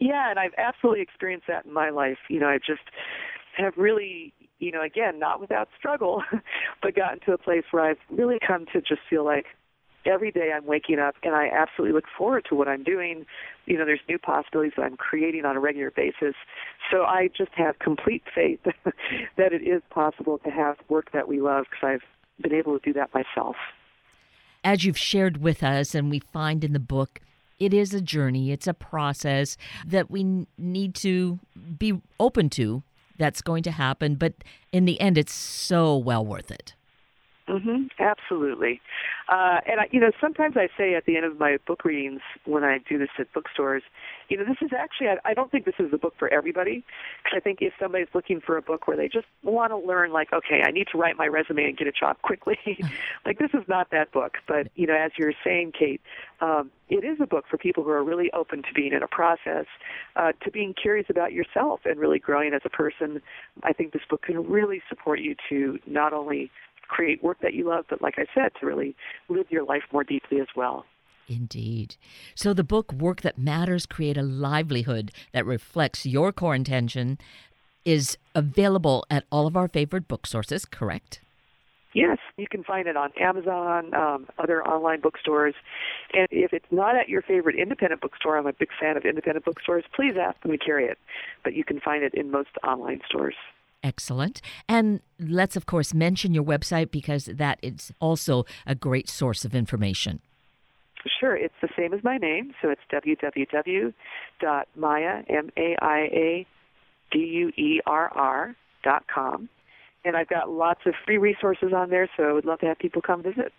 Yeah, 0.00 0.30
and 0.30 0.38
I've 0.40 0.54
absolutely 0.58 1.02
experienced 1.02 1.46
that 1.46 1.64
in 1.64 1.72
my 1.72 1.90
life. 1.90 2.18
You 2.28 2.40
know, 2.40 2.48
I 2.48 2.58
just 2.58 2.82
have 3.56 3.74
really, 3.76 4.32
you 4.58 4.72
know, 4.72 4.82
again, 4.82 5.20
not 5.20 5.40
without 5.40 5.68
struggle, 5.78 6.24
but 6.82 6.96
gotten 6.96 7.20
to 7.26 7.32
a 7.32 7.38
place 7.38 7.64
where 7.70 7.84
I've 7.84 7.98
really 8.10 8.38
come 8.44 8.66
to 8.72 8.80
just 8.80 9.02
feel 9.08 9.24
like 9.24 9.46
every 10.06 10.30
day 10.30 10.52
I'm 10.54 10.66
waking 10.66 10.98
up 10.98 11.14
and 11.22 11.34
I 11.34 11.48
absolutely 11.48 11.94
look 11.94 12.04
forward 12.16 12.44
to 12.48 12.54
what 12.54 12.68
I'm 12.68 12.82
doing. 12.82 13.26
You 13.66 13.78
know, 13.78 13.84
there's 13.84 14.00
new 14.08 14.18
possibilities 14.18 14.72
that 14.76 14.82
I'm 14.82 14.96
creating 14.96 15.44
on 15.44 15.56
a 15.56 15.60
regular 15.60 15.90
basis. 15.90 16.34
So 16.90 17.02
I 17.02 17.28
just 17.36 17.52
have 17.54 17.78
complete 17.78 18.22
faith 18.34 18.60
that 19.36 19.52
it 19.52 19.62
is 19.62 19.82
possible 19.90 20.38
to 20.38 20.50
have 20.50 20.76
work 20.88 21.12
that 21.12 21.28
we 21.28 21.40
love 21.40 21.66
because 21.70 22.00
I've 22.00 22.42
been 22.42 22.54
able 22.54 22.78
to 22.78 22.84
do 22.84 22.92
that 22.94 23.10
myself. 23.14 23.56
As 24.64 24.84
you've 24.84 24.98
shared 24.98 25.38
with 25.38 25.62
us, 25.62 25.94
and 25.94 26.08
we 26.10 26.20
find 26.20 26.62
in 26.62 26.72
the 26.72 26.78
book, 26.78 27.20
it 27.58 27.74
is 27.74 27.94
a 27.94 28.00
journey, 28.00 28.52
it's 28.52 28.66
a 28.66 28.74
process 28.74 29.56
that 29.86 30.10
we 30.10 30.46
need 30.56 30.94
to 30.96 31.38
be 31.78 32.00
open 32.18 32.48
to 32.50 32.82
that's 33.18 33.42
going 33.42 33.62
to 33.64 33.70
happen. 33.70 34.16
But 34.16 34.34
in 34.72 34.84
the 34.84 35.00
end, 35.00 35.18
it's 35.18 35.34
so 35.34 35.96
well 35.96 36.24
worth 36.24 36.50
it. 36.50 36.74
Mm-hmm, 37.52 37.88
absolutely. 37.98 38.80
Uh, 39.28 39.60
and 39.66 39.80
I, 39.80 39.88
you 39.90 40.00
know, 40.00 40.10
sometimes 40.18 40.56
I 40.56 40.68
say 40.78 40.94
at 40.94 41.04
the 41.04 41.16
end 41.16 41.26
of 41.26 41.38
my 41.38 41.58
book 41.66 41.84
readings 41.84 42.22
when 42.46 42.64
I 42.64 42.78
do 42.88 42.96
this 42.96 43.10
at 43.18 43.30
bookstores, 43.34 43.82
you 44.30 44.38
know, 44.38 44.44
this 44.44 44.56
is 44.62 44.70
actually 44.74 45.08
I, 45.08 45.16
I 45.30 45.34
don't 45.34 45.50
think 45.50 45.66
this 45.66 45.74
is 45.78 45.90
the 45.90 45.98
book 45.98 46.14
for 46.18 46.32
everybody. 46.32 46.82
Because 47.22 47.36
I 47.36 47.40
think 47.40 47.58
if 47.60 47.74
somebody's 47.78 48.08
looking 48.14 48.40
for 48.40 48.56
a 48.56 48.62
book 48.62 48.88
where 48.88 48.96
they 48.96 49.06
just 49.06 49.26
want 49.42 49.70
to 49.70 49.76
learn, 49.76 50.12
like, 50.12 50.32
okay, 50.32 50.62
I 50.66 50.70
need 50.70 50.86
to 50.92 50.98
write 50.98 51.18
my 51.18 51.26
resume 51.26 51.64
and 51.64 51.76
get 51.76 51.86
a 51.86 51.92
job 51.92 52.16
quickly, 52.22 52.56
like 53.26 53.38
this 53.38 53.50
is 53.52 53.68
not 53.68 53.90
that 53.90 54.12
book. 54.12 54.38
But 54.48 54.68
you 54.74 54.86
know, 54.86 54.96
as 54.96 55.12
you're 55.18 55.34
saying, 55.44 55.72
Kate, 55.78 56.00
um, 56.40 56.70
it 56.88 57.04
is 57.04 57.18
a 57.20 57.26
book 57.26 57.44
for 57.50 57.58
people 57.58 57.84
who 57.84 57.90
are 57.90 58.02
really 58.02 58.30
open 58.32 58.62
to 58.62 58.72
being 58.74 58.94
in 58.94 59.02
a 59.02 59.08
process, 59.08 59.66
uh, 60.16 60.32
to 60.42 60.50
being 60.50 60.74
curious 60.80 61.06
about 61.10 61.32
yourself 61.34 61.80
and 61.84 62.00
really 62.00 62.18
growing 62.18 62.54
as 62.54 62.62
a 62.64 62.70
person. 62.70 63.20
I 63.62 63.74
think 63.74 63.92
this 63.92 64.02
book 64.08 64.22
can 64.22 64.48
really 64.48 64.82
support 64.88 65.20
you 65.20 65.34
to 65.50 65.78
not 65.86 66.14
only 66.14 66.50
create 66.92 67.22
work 67.22 67.38
that 67.40 67.54
you 67.54 67.68
love, 67.68 67.86
but 67.88 68.02
like 68.02 68.14
I 68.18 68.26
said, 68.34 68.52
to 68.60 68.66
really 68.66 68.94
live 69.28 69.46
your 69.50 69.64
life 69.64 69.82
more 69.92 70.04
deeply 70.04 70.40
as 70.40 70.48
well. 70.54 70.84
Indeed. 71.28 71.96
So 72.34 72.52
the 72.52 72.64
book 72.64 72.92
Work 72.92 73.22
That 73.22 73.38
Matters 73.38 73.86
Create 73.86 74.18
a 74.18 74.22
Livelihood 74.22 75.10
That 75.32 75.46
Reflects 75.46 76.04
Your 76.04 76.32
Core 76.32 76.54
Intention 76.54 77.18
is 77.84 78.18
available 78.34 79.04
at 79.10 79.24
all 79.32 79.46
of 79.46 79.56
our 79.56 79.68
favorite 79.68 80.06
book 80.06 80.26
sources, 80.26 80.64
correct? 80.64 81.20
Yes, 81.94 82.18
you 82.36 82.46
can 82.50 82.64
find 82.64 82.86
it 82.86 82.96
on 82.96 83.10
Amazon, 83.20 83.94
um, 83.94 84.26
other 84.38 84.62
online 84.66 85.00
bookstores. 85.00 85.54
And 86.14 86.26
if 86.30 86.52
it's 86.52 86.70
not 86.70 86.96
at 86.96 87.08
your 87.08 87.22
favorite 87.22 87.56
independent 87.56 88.00
bookstore, 88.00 88.38
I'm 88.38 88.46
a 88.46 88.52
big 88.52 88.70
fan 88.80 88.96
of 88.96 89.04
independent 89.04 89.44
bookstores, 89.44 89.84
please 89.94 90.14
ask 90.20 90.40
them 90.42 90.52
to 90.52 90.58
carry 90.58 90.86
it. 90.86 90.98
But 91.44 91.54
you 91.54 91.64
can 91.64 91.80
find 91.80 92.02
it 92.02 92.14
in 92.14 92.30
most 92.30 92.50
online 92.64 93.00
stores. 93.06 93.34
Excellent. 93.82 94.40
And 94.68 95.00
let's, 95.18 95.56
of 95.56 95.66
course, 95.66 95.92
mention 95.92 96.32
your 96.32 96.44
website 96.44 96.90
because 96.90 97.24
that 97.24 97.58
is 97.62 97.92
also 98.00 98.44
a 98.66 98.74
great 98.74 99.08
source 99.08 99.44
of 99.44 99.54
information. 99.54 100.20
Sure, 101.18 101.34
it's 101.36 101.54
the 101.60 101.68
same 101.76 101.92
as 101.92 102.04
my 102.04 102.16
name, 102.16 102.54
so 102.62 102.70
it's 102.70 102.80
www.maia, 102.92 103.92
M-A-I-A-D-U-E-R-R 105.28 106.46
dot 108.84 109.04
com. 109.12 109.48
And 110.04 110.16
I've 110.16 110.28
got 110.28 110.48
lots 110.50 110.80
of 110.86 110.94
free 111.04 111.18
resources 111.18 111.72
on 111.72 111.90
there, 111.90 112.08
so 112.16 112.22
I 112.24 112.32
would 112.32 112.44
love 112.44 112.60
to 112.60 112.66
have 112.66 112.78
people 112.78 113.02
come 113.02 113.22
visit. 113.22 113.52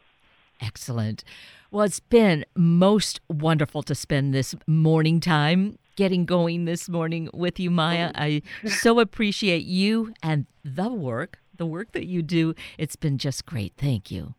Excellent. 0.62 1.24
Well, 1.72 1.84
it's 1.84 2.00
been 2.00 2.46
most 2.56 3.20
wonderful 3.28 3.84
to 3.84 3.96
spend 3.96 4.34
this 4.34 4.56
morning 4.68 5.20
time 5.20 5.78
getting 5.96 6.26
going 6.26 6.66
this 6.66 6.90
morning 6.90 7.30
with 7.34 7.60
you, 7.60 7.70
Maia. 7.70 8.12
Oh. 8.16 8.20
I 8.20 8.42
so 8.68 9.00
appreciate 9.00 9.66
you 9.66 10.14
and 10.22 10.46
the 10.64 10.90
work, 10.90 11.40
the 11.58 11.66
work 11.66 11.92
that 11.94 12.06
you 12.06 12.22
do. 12.22 12.56
It's 12.78 12.96
been 12.96 13.18
just 13.18 13.46
great. 13.46 13.74
Thank 13.78 14.12
you. 14.12 14.36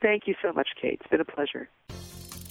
Thank 0.00 0.26
you 0.26 0.34
so 0.42 0.52
much, 0.52 0.68
Kate. 0.80 0.98
It's 1.00 1.10
been 1.10 1.20
a 1.20 1.24
pleasure. 1.24 1.68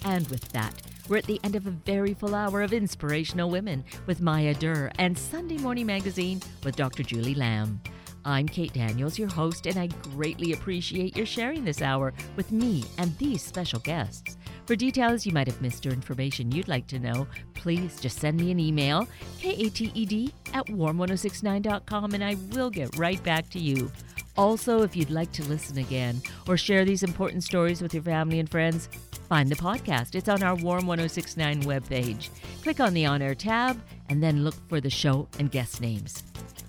And 0.05 0.27
with 0.29 0.47
that, 0.49 0.73
we're 1.07 1.17
at 1.17 1.25
the 1.25 1.39
end 1.43 1.55
of 1.55 1.65
a 1.65 1.71
very 1.71 2.13
full 2.13 2.35
hour 2.35 2.61
of 2.61 2.71
Inspirational 2.71 3.49
Women 3.49 3.83
with 4.05 4.21
Maia 4.21 4.53
Duerr 4.53 4.91
and 4.99 5.17
Sunday 5.17 5.57
Morning 5.57 5.87
Magazine 5.87 6.41
with 6.63 6.75
Dr. 6.75 7.03
Julie 7.03 7.33
Lamb. 7.33 7.81
I'm 8.25 8.47
Kate 8.47 8.73
Daniels, 8.73 9.17
your 9.17 9.29
host, 9.29 9.65
and 9.65 9.79
I 9.79 9.87
greatly 10.13 10.53
appreciate 10.53 11.17
your 11.17 11.25
sharing 11.25 11.63
this 11.63 11.81
hour 11.81 12.13
with 12.35 12.51
me 12.51 12.83
and 12.97 13.17
these 13.17 13.41
special 13.41 13.79
guests. 13.79 14.37
For 14.69 14.75
details 14.75 15.25
you 15.25 15.32
might 15.32 15.47
have 15.47 15.63
missed 15.63 15.88
or 15.88 15.89
information 15.89 16.51
you'd 16.51 16.67
like 16.67 16.86
to 16.89 16.99
know, 16.99 17.25
please 17.55 17.99
just 17.99 18.19
send 18.19 18.39
me 18.39 18.51
an 18.51 18.60
email, 18.60 19.08
kated 19.39 20.32
at 20.53 20.67
warm1069.com, 20.67 22.13
and 22.13 22.23
I 22.23 22.36
will 22.51 22.69
get 22.69 22.95
right 22.95 23.21
back 23.23 23.49
to 23.49 23.60
you. 23.60 23.91
Also, 24.38 24.84
if 24.84 24.95
you'd 24.95 25.10
like 25.10 25.32
to 25.32 25.43
listen 25.45 25.79
again 25.79 26.21
or 26.47 26.55
share 26.55 26.86
these 26.86 27.01
important 27.01 27.43
stories 27.43 27.82
with 27.82 27.95
your 27.95 28.03
family 28.03 28.39
and 28.39 28.47
friends, 28.47 28.89
find 29.27 29.49
the 29.49 29.55
podcast. 29.55 30.13
It's 30.13 30.29
on 30.29 30.43
our 30.43 30.53
Warm 30.53 30.86
1069 30.86 31.63
webpage. 31.63 32.29
Click 32.62 32.79
on 32.79 32.93
the 32.93 33.08
On 33.08 33.23
Air 33.23 33.34
tab 33.34 33.82
and 34.10 34.21
then 34.21 34.43
look 34.43 34.53
for 34.69 34.79
the 34.79 34.91
show 34.91 35.27
and 35.39 35.49
guest 35.49 35.82
names. 35.82 36.21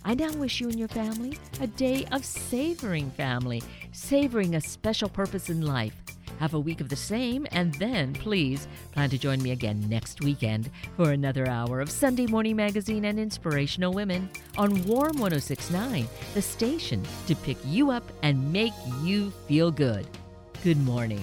I 0.06 0.14
now 0.14 0.32
wish 0.32 0.58
you 0.58 0.70
and 0.70 0.78
your 0.78 0.88
family 0.88 1.36
a 1.60 1.66
day 1.66 2.06
of 2.12 2.24
savoring 2.24 3.10
family, 3.10 3.62
savoring 3.92 4.54
a 4.54 4.60
special 4.62 5.10
purpose 5.10 5.50
in 5.50 5.60
life. 5.60 6.09
Have 6.40 6.54
a 6.54 6.58
week 6.58 6.80
of 6.80 6.88
the 6.88 6.96
same, 6.96 7.46
and 7.52 7.74
then 7.74 8.14
please 8.14 8.66
plan 8.92 9.10
to 9.10 9.18
join 9.18 9.42
me 9.42 9.50
again 9.50 9.84
next 9.90 10.22
weekend 10.22 10.70
for 10.96 11.12
another 11.12 11.46
hour 11.46 11.80
of 11.82 11.90
Sunday 11.90 12.26
Morning 12.26 12.56
Magazine 12.56 13.04
and 13.04 13.20
Inspirational 13.20 13.92
Women 13.92 14.30
on 14.56 14.82
Warm 14.84 15.18
1069, 15.18 16.08
the 16.32 16.40
station 16.40 17.02
to 17.26 17.36
pick 17.36 17.58
you 17.66 17.90
up 17.90 18.04
and 18.22 18.50
make 18.50 18.72
you 19.02 19.30
feel 19.46 19.70
good. 19.70 20.06
Good 20.64 20.78
morning. 20.78 21.20